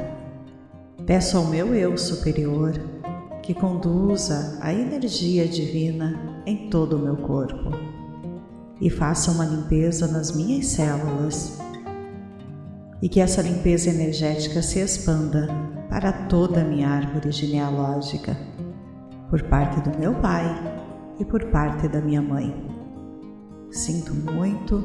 Peço 1.05 1.37
ao 1.37 1.45
meu 1.45 1.73
eu 1.73 1.97
superior 1.97 2.73
que 3.41 3.53
conduza 3.53 4.57
a 4.61 4.73
energia 4.73 5.47
divina 5.47 6.43
em 6.45 6.69
todo 6.69 6.95
o 6.95 6.99
meu 6.99 7.17
corpo 7.17 7.71
e 8.79 8.89
faça 8.89 9.31
uma 9.31 9.45
limpeza 9.45 10.07
nas 10.07 10.35
minhas 10.35 10.67
células 10.67 11.59
e 13.01 13.09
que 13.09 13.19
essa 13.19 13.41
limpeza 13.41 13.89
energética 13.89 14.61
se 14.61 14.79
expanda 14.79 15.47
para 15.89 16.11
toda 16.11 16.61
a 16.61 16.63
minha 16.63 16.89
árvore 16.89 17.31
genealógica, 17.31 18.37
por 19.31 19.41
parte 19.43 19.79
do 19.79 19.97
meu 19.97 20.13
pai 20.15 20.45
e 21.17 21.23
por 21.23 21.45
parte 21.45 21.87
da 21.87 22.01
minha 22.01 22.21
mãe. 22.21 22.53
Sinto 23.71 24.13
muito, 24.13 24.83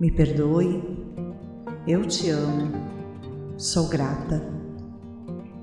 me 0.00 0.10
perdoe, 0.10 0.82
eu 1.86 2.04
te 2.04 2.28
amo, 2.28 2.72
sou 3.56 3.88
grata. 3.88 4.42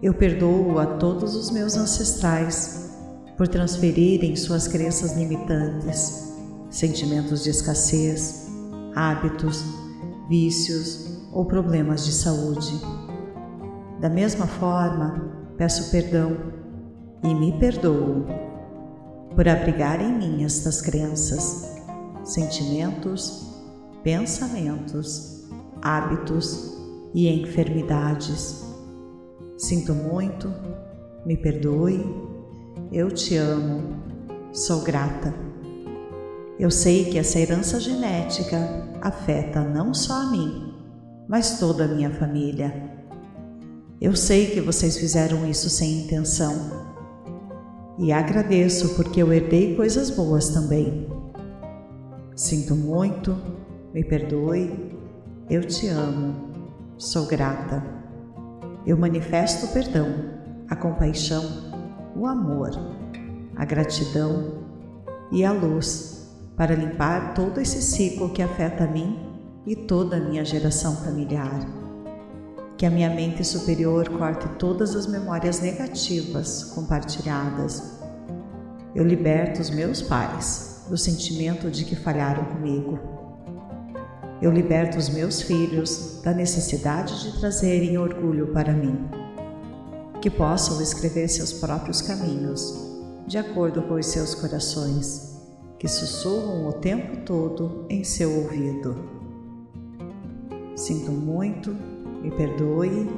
Eu 0.02 0.14
perdoo 0.14 0.80
a 0.80 0.86
todos 0.86 1.36
os 1.36 1.52
meus 1.52 1.76
ancestrais 1.76 2.98
por 3.38 3.50
transferirem 3.50 4.34
suas 4.38 4.66
crenças 4.66 5.18
limitantes, 5.18 6.34
sentimentos 6.70 7.44
de 7.44 7.50
escassez, 7.50 8.48
hábitos, 8.96 9.62
vícios 10.30 11.22
ou 11.34 11.44
problemas 11.44 12.06
de 12.06 12.14
saúde. 12.14 12.80
Da 14.00 14.10
mesma 14.10 14.48
forma, 14.48 15.54
peço 15.58 15.92
perdão 15.92 16.59
e 17.24 17.34
me 17.34 17.52
perdoo 17.60 18.26
por 19.36 19.48
abrigar 19.48 20.02
em 20.02 20.18
mim 20.18 20.44
estas 20.44 20.82
crenças, 20.82 21.78
sentimentos, 22.24 23.54
pensamentos, 24.04 25.48
hábitos 25.82 26.78
e 27.14 27.28
enfermidades. 27.28 28.64
Sinto 29.58 29.94
muito, 29.94 30.52
me 31.26 31.38
perdoe, 31.38 32.06
eu 32.92 33.12
te 33.12 33.36
amo, 33.36 33.82
sou 34.52 34.82
grata. 34.82 35.34
Eu 36.58 36.72
sei 36.72 37.06
que 37.06 37.18
essa 37.18 37.40
herança 37.40 37.80
genética 37.80 38.58
afeta 39.02 39.64
não 39.64 39.94
só 39.94 40.14
a 40.14 40.32
mim, 40.32 40.74
mas 41.28 41.60
toda 41.60 41.86
a 41.86 41.88
minha 41.88 42.10
família. 42.10 42.74
Eu 44.02 44.16
sei 44.16 44.48
que 44.48 44.62
vocês 44.62 44.98
fizeram 44.98 45.50
isso 45.50 45.70
sem 45.70 46.02
intenção. 46.04 46.89
E 48.00 48.14
agradeço 48.14 48.96
porque 48.96 49.22
eu 49.22 49.34
herdei 49.34 49.76
coisas 49.76 50.10
boas 50.10 50.48
também. 50.50 51.06
Sinto 52.34 52.74
muito, 52.74 53.36
me 53.94 54.06
perdoe, 54.06 54.96
eu 55.50 55.66
te 55.66 55.90
amo, 55.90 56.34
sou 56.98 57.26
grata. 57.26 57.84
Eu 58.86 58.98
manifesto 58.98 59.66
o 59.66 59.74
perdão, 59.74 60.08
a 60.70 60.78
compaixão, 60.78 61.44
o 62.16 62.26
amor, 62.26 62.72
a 63.58 63.66
gratidão 63.66 64.64
e 65.30 65.44
a 65.44 65.52
luz 65.52 66.34
para 66.56 66.76
limpar 66.76 67.34
todo 67.34 67.60
esse 67.60 67.82
ciclo 67.82 68.30
que 68.30 68.42
afeta 68.42 68.86
a 68.86 68.88
mim 68.88 69.20
e 69.66 69.76
toda 69.76 70.16
a 70.16 70.22
minha 70.22 70.46
geração 70.46 70.96
familiar. 70.96 71.79
Que 72.80 72.88
a 72.88 72.90
minha 72.90 73.12
mente 73.12 73.44
superior 73.44 74.10
corte 74.10 74.48
todas 74.58 74.96
as 74.96 75.06
memórias 75.06 75.60
negativas 75.60 76.64
compartilhadas. 76.74 78.00
Eu 78.96 79.06
liberto 79.06 79.62
os 79.62 79.70
meus 79.70 80.02
pais 80.02 80.86
do 80.90 80.98
sentimento 80.98 81.70
de 81.70 81.86
que 81.86 81.96
falharam 81.96 82.44
comigo 82.46 83.20
eu 84.42 84.52
liberto 84.52 84.98
os 84.98 85.10
meus 85.10 85.42
filhos 85.42 86.22
da 86.24 86.34
necessidade 86.34 87.24
de 87.24 87.40
trazerem 87.40 87.98
orgulho 87.98 88.54
para 88.54 88.72
mim. 88.72 88.98
Que 90.22 90.30
possam 90.30 90.82
escrever 90.82 91.28
seus 91.28 91.52
próprios 91.52 92.02
caminhos, 92.02 92.74
de 93.28 93.38
acordo 93.38 93.82
com 93.82 93.96
os 93.96 94.06
seus 94.06 94.34
corações, 94.34 95.38
que 95.78 95.90
sussurram 95.90 96.68
o 96.68 96.74
tempo 96.74 97.18
todo 97.26 97.86
em 97.90 98.04
seu 98.06 98.34
ouvido. 98.34 98.96
Sinto 100.74 101.12
muito, 101.12 101.76
me 102.22 102.32
perdoe, 102.32 103.10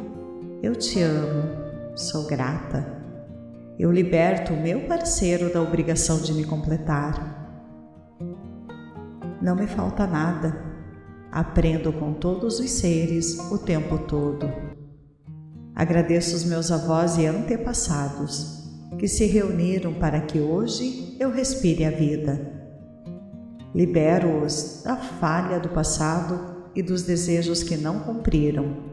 eu 0.61 0.75
te 0.75 1.01
amo, 1.01 1.95
sou 1.95 2.27
grata. 2.27 2.99
Eu 3.77 3.91
liberto 3.91 4.53
o 4.53 4.61
meu 4.61 4.81
parceiro 4.87 5.51
da 5.51 5.61
obrigação 5.61 6.21
de 6.21 6.33
me 6.33 6.43
completar. 6.43 7.39
Não 9.41 9.55
me 9.55 9.65
falta 9.65 10.05
nada 10.05 10.71
Aprendo 11.31 11.93
com 11.93 12.11
todos 12.11 12.59
os 12.59 12.69
seres 12.69 13.39
o 13.49 13.57
tempo 13.57 13.99
todo. 13.99 14.51
Agradeço 15.73 16.35
os 16.35 16.43
meus 16.43 16.69
avós 16.69 17.17
e 17.17 17.25
antepassados 17.25 18.69
que 18.99 19.07
se 19.07 19.25
reuniram 19.27 19.93
para 19.93 20.19
que 20.19 20.41
hoje 20.41 21.15
eu 21.21 21.31
respire 21.31 21.85
a 21.85 21.89
vida. 21.89 22.51
Libero-os 23.73 24.81
da 24.83 24.97
falha 24.97 25.57
do 25.57 25.69
passado 25.69 26.67
e 26.75 26.83
dos 26.83 27.03
desejos 27.03 27.63
que 27.63 27.77
não 27.77 28.01
cumpriram, 28.01 28.90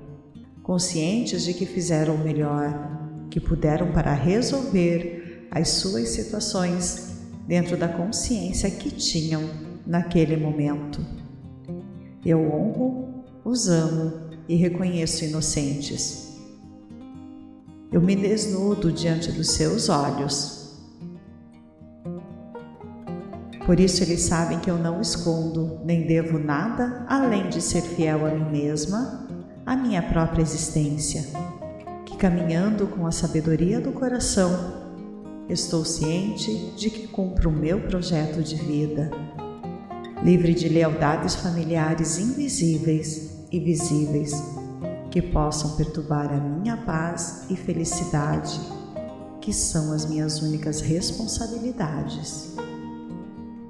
conscientes 0.68 1.44
de 1.44 1.54
que 1.54 1.64
fizeram 1.64 2.14
o 2.14 2.18
melhor 2.18 3.00
que 3.30 3.40
puderam 3.40 3.90
para 3.90 4.12
resolver 4.12 5.48
as 5.50 5.70
suas 5.70 6.10
situações 6.10 7.22
dentro 7.46 7.74
da 7.74 7.88
consciência 7.88 8.70
que 8.70 8.90
tinham 8.90 9.48
naquele 9.86 10.36
momento. 10.36 11.00
Eu 12.22 12.40
honro, 12.52 13.24
os 13.42 13.66
amo 13.66 14.12
e 14.46 14.56
reconheço 14.56 15.24
inocentes. 15.24 16.36
Eu 17.90 18.02
me 18.02 18.14
desnudo 18.14 18.92
diante 18.92 19.32
dos 19.32 19.52
seus 19.52 19.88
olhos. 19.88 20.76
Por 23.64 23.80
isso 23.80 24.02
eles 24.02 24.20
sabem 24.20 24.60
que 24.60 24.70
eu 24.70 24.76
não 24.76 25.00
escondo 25.00 25.80
nem 25.82 26.06
devo 26.06 26.38
nada 26.38 27.06
além 27.08 27.48
de 27.48 27.62
ser 27.62 27.80
fiel 27.80 28.26
a 28.26 28.30
mim 28.34 28.50
mesma, 28.50 29.27
à 29.68 29.76
minha 29.76 30.00
própria 30.00 30.40
existência, 30.40 31.26
que 32.06 32.16
caminhando 32.16 32.86
com 32.86 33.06
a 33.06 33.12
sabedoria 33.12 33.78
do 33.78 33.92
coração, 33.92 34.50
estou 35.46 35.84
ciente 35.84 36.72
de 36.74 36.88
que 36.88 37.06
cumpro 37.08 37.50
o 37.50 37.52
meu 37.52 37.82
projeto 37.82 38.42
de 38.42 38.56
vida 38.56 39.10
livre 40.22 40.54
de 40.54 40.70
lealdades 40.70 41.34
familiares 41.34 42.18
invisíveis 42.18 43.44
e 43.52 43.60
visíveis 43.60 44.32
que 45.10 45.20
possam 45.20 45.76
perturbar 45.76 46.32
a 46.32 46.40
minha 46.40 46.78
paz 46.78 47.44
e 47.50 47.54
felicidade, 47.54 48.58
que 49.38 49.52
são 49.52 49.92
as 49.92 50.06
minhas 50.06 50.40
únicas 50.40 50.80
responsabilidades. 50.80 52.56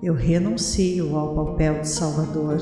Eu 0.00 0.14
renuncio 0.14 1.16
ao 1.16 1.34
papel 1.34 1.80
de 1.80 1.88
Salvador, 1.88 2.58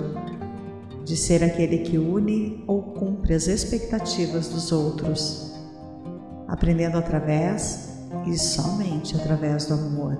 de 1.06 1.16
ser 1.16 1.42
aquele 1.42 1.78
que 1.78 1.96
une 1.96 2.62
ou 2.66 2.82
cumpre 2.82 3.32
as 3.32 3.46
expectativas 3.46 4.48
dos 4.48 4.70
outros, 4.72 5.54
aprendendo 6.46 6.98
através 6.98 7.96
e 8.26 8.36
somente 8.36 9.16
através 9.16 9.66
do 9.66 9.74
amor. 9.74 10.18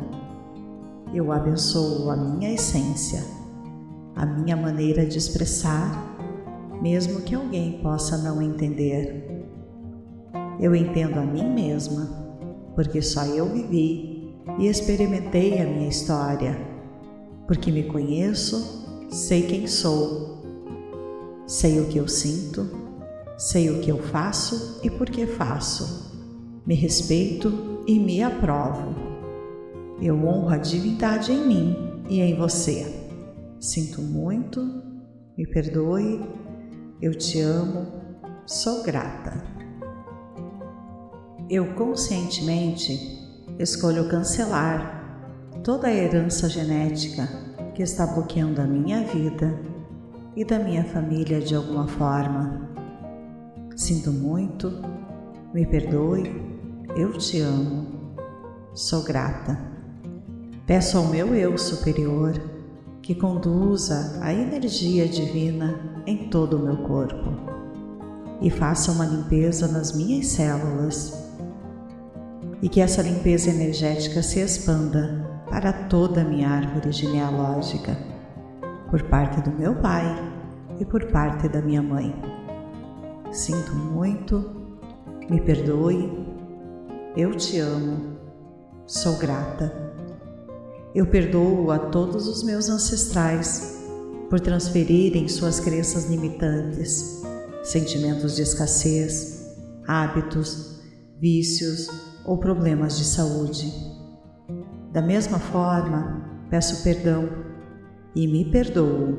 Eu 1.12 1.30
abençoo 1.30 2.10
a 2.10 2.16
minha 2.16 2.54
essência 2.54 3.36
a 4.16 4.24
minha 4.24 4.56
maneira 4.56 5.04
de 5.04 5.18
expressar, 5.18 6.16
mesmo 6.80 7.20
que 7.20 7.34
alguém 7.34 7.82
possa 7.82 8.16
não 8.16 8.40
entender. 8.40 9.44
Eu 10.58 10.74
entendo 10.74 11.18
a 11.18 11.22
mim 11.22 11.52
mesma, 11.52 12.08
porque 12.74 13.02
só 13.02 13.24
eu 13.26 13.44
vivi 13.44 14.34
e 14.58 14.68
experimentei 14.68 15.60
a 15.60 15.66
minha 15.66 15.88
história, 15.88 16.56
porque 17.46 17.70
me 17.70 17.82
conheço, 17.82 19.06
sei 19.10 19.42
quem 19.42 19.66
sou, 19.66 20.35
sei 21.46 21.80
o 21.80 21.86
que 21.86 21.98
eu 21.98 22.08
sinto, 22.08 22.68
sei 23.38 23.70
o 23.70 23.80
que 23.80 23.90
eu 23.90 24.02
faço 24.02 24.80
e 24.82 24.90
por 24.90 25.08
que 25.08 25.26
faço, 25.26 26.60
me 26.66 26.74
respeito 26.74 27.84
e 27.86 27.98
me 27.98 28.22
aprovo. 28.22 28.94
Eu 30.02 30.16
honro 30.26 30.48
a 30.48 30.58
divindade 30.58 31.32
em 31.32 31.46
mim 31.46 32.02
e 32.08 32.20
em 32.20 32.36
você. 32.36 33.08
Sinto 33.60 34.02
muito, 34.02 34.60
me 35.38 35.46
perdoe, 35.46 36.20
eu 37.00 37.14
te 37.14 37.40
amo, 37.40 37.86
sou 38.44 38.82
grata. 38.82 39.42
Eu 41.48 41.74
conscientemente 41.74 42.98
escolho 43.58 44.08
cancelar 44.08 44.96
toda 45.62 45.86
a 45.86 45.94
herança 45.94 46.48
genética 46.48 47.28
que 47.74 47.82
está 47.82 48.06
bloqueando 48.06 48.60
a 48.60 48.66
minha 48.66 49.04
vida 49.04 49.75
e 50.36 50.44
da 50.44 50.58
minha 50.58 50.84
família 50.84 51.40
de 51.40 51.54
alguma 51.54 51.88
forma. 51.88 52.68
Sinto 53.74 54.12
muito, 54.12 54.70
me 55.52 55.64
perdoe, 55.64 56.30
eu 56.94 57.12
te 57.14 57.40
amo, 57.40 57.86
sou 58.74 59.02
grata. 59.02 59.58
Peço 60.66 60.98
ao 60.98 61.06
meu 61.06 61.34
eu 61.34 61.56
superior 61.56 62.34
que 63.00 63.14
conduza 63.14 64.18
a 64.20 64.32
energia 64.32 65.08
divina 65.08 66.02
em 66.06 66.28
todo 66.28 66.56
o 66.56 66.62
meu 66.62 66.76
corpo 66.78 67.30
e 68.40 68.50
faça 68.50 68.92
uma 68.92 69.06
limpeza 69.06 69.68
nas 69.68 69.96
minhas 69.96 70.26
células 70.26 71.26
e 72.60 72.68
que 72.68 72.80
essa 72.80 73.02
limpeza 73.02 73.50
energética 73.50 74.22
se 74.22 74.40
expanda 74.40 75.24
para 75.48 75.72
toda 75.72 76.22
a 76.22 76.24
minha 76.24 76.48
árvore 76.48 76.90
genealógica, 76.90 77.96
por 78.90 79.02
parte 79.04 79.40
do 79.40 79.50
meu 79.50 79.74
pai 79.76 80.04
e 80.78 80.84
por 80.84 81.04
parte 81.12 81.48
da 81.48 81.60
minha 81.60 81.82
mãe. 81.82 82.14
Sinto 83.30 83.74
muito, 83.74 84.50
me 85.28 85.40
perdoe, 85.40 86.26
eu 87.16 87.34
te 87.34 87.58
amo, 87.58 88.18
sou 88.86 89.16
grata 89.16 89.86
eu 90.96 91.04
perdoo 91.04 91.70
a 91.70 91.78
todos 91.78 92.26
os 92.26 92.42
meus 92.42 92.70
ancestrais 92.70 93.84
por 94.30 94.40
transferirem 94.40 95.28
suas 95.28 95.60
crenças 95.60 96.08
limitantes, 96.08 97.22
sentimentos 97.62 98.34
de 98.34 98.40
escassez, 98.40 99.54
hábitos, 99.86 100.80
vícios 101.20 101.90
ou 102.24 102.38
problemas 102.38 102.96
de 102.96 103.04
saúde. 103.04 103.70
Da 104.90 105.02
mesma 105.02 105.38
forma, 105.38 106.46
peço 106.48 106.82
perdão 106.82 107.28
e 108.16 108.26
me 108.26 108.46
perdoo 108.46 109.18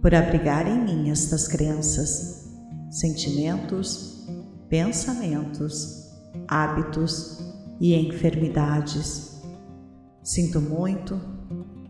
por 0.00 0.14
abrigar 0.14 0.64
em 0.68 0.84
mim 0.84 1.10
estas 1.10 1.48
crenças, 1.48 2.48
sentimentos, 2.88 4.28
pensamentos, 4.68 6.08
hábitos 6.46 7.40
e 7.80 7.92
enfermidades. 7.96 9.42
Sinto 10.22 10.60
muito, 10.60 11.20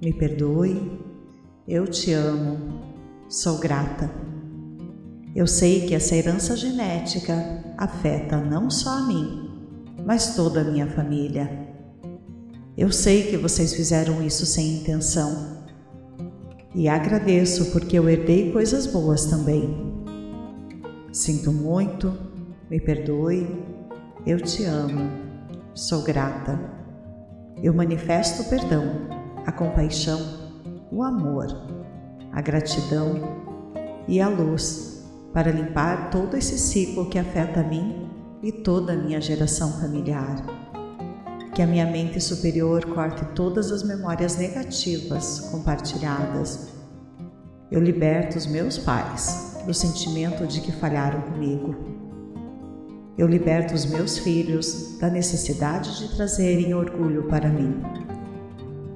me 0.03 0.14
perdoe, 0.14 0.98
eu 1.68 1.86
te 1.86 2.14
amo, 2.14 2.80
sou 3.28 3.59
grata. 3.59 4.11
Eu 5.36 5.46
sei 5.46 5.86
que 5.86 5.94
essa 5.94 6.16
herança 6.16 6.57
genética 6.57 7.62
afeta 7.76 8.38
não 8.38 8.70
só 8.70 8.88
a 8.90 9.07
mim, 9.07 9.51
mas 10.07 10.34
toda 10.34 10.62
a 10.62 10.64
minha 10.64 10.86
família. 10.86 11.68
Eu 12.74 12.90
sei 12.90 13.24
que 13.24 13.36
vocês 13.36 13.74
fizeram 13.74 14.22
isso 14.22 14.46
sem 14.46 14.78
intenção 14.78 15.59
e 16.74 16.88
agradeço 16.88 17.72
porque 17.72 17.98
eu 17.98 18.08
herdei 18.08 18.52
coisas 18.52 18.86
boas 18.86 19.26
também. 19.26 20.04
Sinto 21.12 21.52
muito, 21.52 22.12
me 22.70 22.80
perdoe, 22.80 23.64
eu 24.26 24.40
te 24.40 24.64
amo, 24.64 25.10
sou 25.74 26.02
grata. 26.02 26.58
Eu 27.62 27.74
manifesto 27.74 28.42
o 28.42 28.48
perdão, 28.48 29.08
a 29.44 29.52
compaixão, 29.52 30.20
o 30.92 31.02
amor, 31.02 31.46
a 32.32 32.40
gratidão 32.40 33.40
e 34.06 34.20
a 34.20 34.28
luz 34.28 35.04
para 35.32 35.50
limpar 35.50 36.10
todo 36.10 36.36
esse 36.36 36.58
ciclo 36.58 37.08
que 37.08 37.18
afeta 37.18 37.60
a 37.60 37.64
mim 37.64 38.08
e 38.42 38.50
toda 38.50 38.92
a 38.92 38.96
minha 38.96 39.20
geração 39.20 39.80
familiar. 39.80 40.59
Que 41.55 41.62
a 41.62 41.66
minha 41.66 41.86
mente 41.86 42.20
superior 42.20 42.84
corte 42.94 43.24
todas 43.34 43.72
as 43.72 43.82
memórias 43.82 44.36
negativas 44.36 45.48
compartilhadas. 45.51 46.68
Eu 47.70 47.80
liberto 47.80 48.38
os 48.38 48.46
meus 48.46 48.78
pais 48.78 49.59
do 49.66 49.74
sentimento 49.74 50.46
de 50.46 50.61
que 50.61 50.72
falharam 50.72 51.20
comigo. 51.22 51.74
Eu 53.18 53.26
liberto 53.26 53.74
os 53.74 53.84
meus 53.84 54.18
filhos 54.18 54.96
da 54.98 55.11
necessidade 55.11 55.98
de 55.98 56.14
trazerem 56.14 56.72
orgulho 56.72 57.24
para 57.24 57.48
mim. 57.48 57.82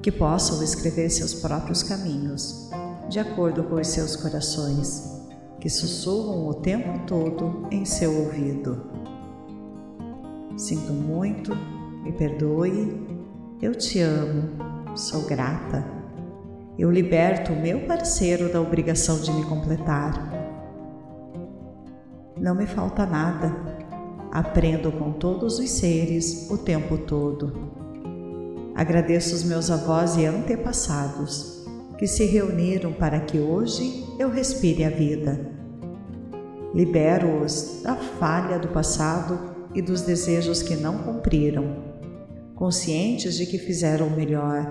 Que 0.01 0.11
possam 0.11 0.63
escrever 0.63 1.09
seus 1.09 1.33
próprios 1.33 1.83
caminhos, 1.83 2.69
de 3.09 3.19
acordo 3.19 3.63
com 3.63 3.75
os 3.75 3.87
seus 3.87 4.15
corações, 4.15 5.21
que 5.59 5.69
sussurram 5.69 6.47
o 6.47 6.53
tempo 6.53 7.05
todo 7.05 7.67
em 7.69 7.85
seu 7.85 8.17
ouvido. 8.17 8.81
Sinto 10.57 10.93
muito 10.93 11.51
me 12.05 12.11
perdoe, 12.11 12.95
eu 13.59 13.73
te 13.73 13.99
amo, 13.99 14.51
sou 14.95 15.23
grata. 15.23 15.83
Eu 16.77 16.91
liberto 16.91 17.51
o 17.51 17.59
meu 17.59 17.87
parceiro 17.87 18.53
da 18.53 18.61
obrigação 18.61 19.19
de 19.19 19.31
me 19.31 19.43
completar. 19.45 20.13
Não 22.39 22.53
me 22.53 22.67
falta 22.67 23.07
nada. 23.07 23.55
Aprendo 24.31 24.91
com 24.91 25.13
todos 25.13 25.57
os 25.57 25.69
seres 25.71 26.47
o 26.51 26.59
tempo 26.59 26.97
todo. 26.97 27.73
Agradeço 28.75 29.33
os 29.33 29.43
meus 29.43 29.71
avós 29.71 30.15
e 30.15 30.25
antepassados 30.25 31.65
que 31.97 32.05
se 32.05 32.25
reuniram 32.25 32.93
para 32.93 33.21
que 33.21 33.39
hoje 33.39 34.05
eu 34.19 34.29
respire 34.29 34.83
a 34.83 34.89
vida. 34.89 35.49
Libero-os 36.71 37.81
da 37.81 37.95
falha 37.95 38.59
do 38.59 38.67
passado 38.67 39.55
e 39.73 39.81
dos 39.81 40.01
desejos 40.01 40.61
que 40.61 40.75
não 40.75 40.99
cumpriram 40.99 41.84
conscientes 42.55 43.35
de 43.35 43.45
que 43.45 43.57
fizeram 43.57 44.07
o 44.07 44.15
melhor, 44.15 44.65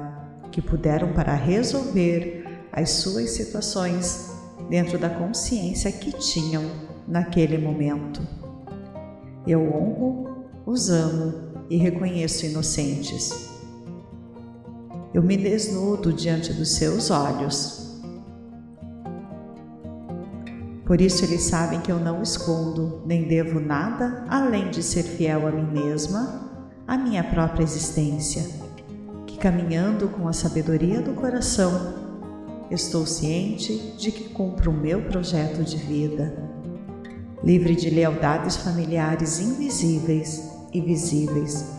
que 0.51 0.63
puderam 0.63 1.13
para 1.13 1.35
resolver 1.35 2.45
as 2.73 2.91
suas 2.91 3.31
situações 3.31 4.33
dentro 4.69 4.99
da 4.99 5.11
consciência 5.11 5.93
que 5.93 6.13
tinham 6.13 6.65
naquele 7.07 7.59
momento. 7.59 8.27
Eu 9.47 9.61
honro, 9.61 10.47
os 10.65 10.89
amo 10.89 11.53
e 11.69 11.77
reconheço 11.77 12.47
inocentes. 12.47 13.51
Eu 15.13 15.23
me 15.23 15.37
desnudo 15.37 16.13
diante 16.13 16.53
dos 16.53 16.73
seus 16.73 17.11
olhos. 17.11 18.03
Por 20.87 21.01
isso 21.01 21.25
eles 21.25 21.43
sabem 21.43 21.81
que 21.81 21.93
eu 21.93 21.99
não 21.99 22.23
escondo 22.23 23.03
nem 23.07 23.29
devo 23.29 23.61
nada 23.61 24.25
além 24.29 24.71
de 24.71 24.83
ser 24.83 25.03
fiel 25.03 25.47
a 25.47 25.51
mim 25.51 25.71
mesma 25.71 26.54
a 26.87 26.99
minha 26.99 27.25
própria 27.25 27.63
existência, 27.63 28.45
que 29.27 29.39
caminhando 29.39 30.09
com 30.09 30.29
a 30.29 30.33
sabedoria 30.33 31.01
do 31.01 31.15
coração, 31.15 31.95
estou 32.71 33.07
ciente 33.07 33.95
de 33.99 34.13
que 34.13 34.29
cumpro 34.31 34.71
o 34.71 34.75
meu 34.75 35.03
projeto 35.03 35.65
de 35.65 35.77
vida, 35.79 36.37
livre 37.43 37.75
de 37.75 37.89
lealdades 37.89 38.57
familiares 38.57 39.41
invisíveis 39.41 40.51
e 40.73 40.81
visíveis 40.81 41.73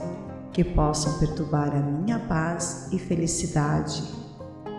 que 0.52 0.64
possam 0.64 1.20
perturbar 1.20 1.76
a 1.76 1.82
minha 1.82 2.18
paz 2.18 2.88
e 2.92 2.98
felicidade, 2.98 4.02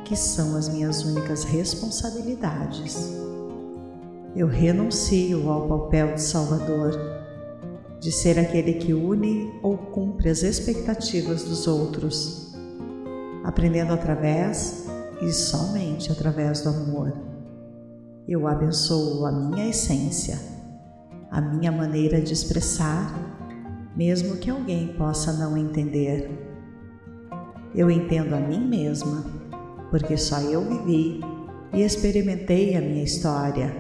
que 0.04 0.16
são 0.16 0.56
as 0.56 0.68
minhas 0.68 1.04
únicas 1.04 1.44
responsabilidades. 1.44 3.14
Eu 4.34 4.46
renuncio 4.46 5.50
ao 5.50 5.68
papel 5.68 6.14
de 6.14 6.22
Salvador 6.22 7.15
de 8.06 8.12
ser 8.12 8.38
aquele 8.38 8.74
que 8.74 8.94
une 8.94 9.52
ou 9.64 9.76
cumpre 9.76 10.28
as 10.28 10.44
expectativas 10.44 11.42
dos 11.42 11.66
outros, 11.66 12.54
aprendendo 13.42 13.92
através 13.92 14.86
e 15.20 15.32
somente 15.32 16.12
através 16.12 16.60
do 16.60 16.68
amor. 16.68 17.12
Eu 18.28 18.46
abençoo 18.46 19.26
a 19.26 19.32
minha 19.32 19.68
essência, 19.68 20.38
a 21.32 21.40
minha 21.40 21.72
maneira 21.72 22.20
de 22.20 22.32
expressar, 22.32 23.12
mesmo 23.96 24.36
que 24.36 24.50
alguém 24.50 24.94
possa 24.96 25.32
não 25.32 25.56
entender. 25.56 26.30
Eu 27.74 27.90
entendo 27.90 28.36
a 28.36 28.38
mim 28.38 28.68
mesma, 28.68 29.24
porque 29.90 30.16
só 30.16 30.38
eu 30.42 30.62
vivi 30.62 31.20
e 31.74 31.82
experimentei 31.82 32.76
a 32.76 32.80
minha 32.80 33.02
história, 33.02 33.76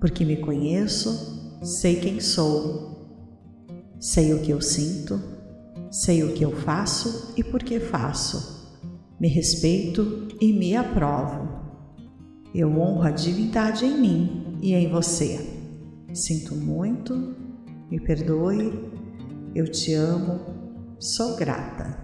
porque 0.00 0.24
me 0.24 0.38
conheço, 0.38 1.60
sei 1.62 1.96
quem 1.96 2.20
sou 2.20 2.93
Sei 3.98 4.34
o 4.34 4.40
que 4.40 4.50
eu 4.50 4.60
sinto, 4.60 5.20
sei 5.90 6.22
o 6.22 6.34
que 6.34 6.44
eu 6.44 6.52
faço 6.52 7.32
e 7.36 7.42
por 7.44 7.62
que 7.62 7.80
faço. 7.80 8.78
Me 9.18 9.28
respeito 9.28 10.28
e 10.40 10.52
me 10.52 10.76
aprovo. 10.76 11.48
Eu 12.54 12.68
honro 12.78 13.02
a 13.02 13.10
divindade 13.10 13.84
em 13.84 14.00
mim 14.00 14.58
e 14.60 14.74
em 14.74 14.90
você. 14.90 15.38
Sinto 16.12 16.54
muito, 16.54 17.34
me 17.90 17.98
perdoe, 18.00 18.90
eu 19.54 19.66
te 19.66 19.92
amo, 19.94 20.40
sou 20.98 21.36
grata. 21.36 22.03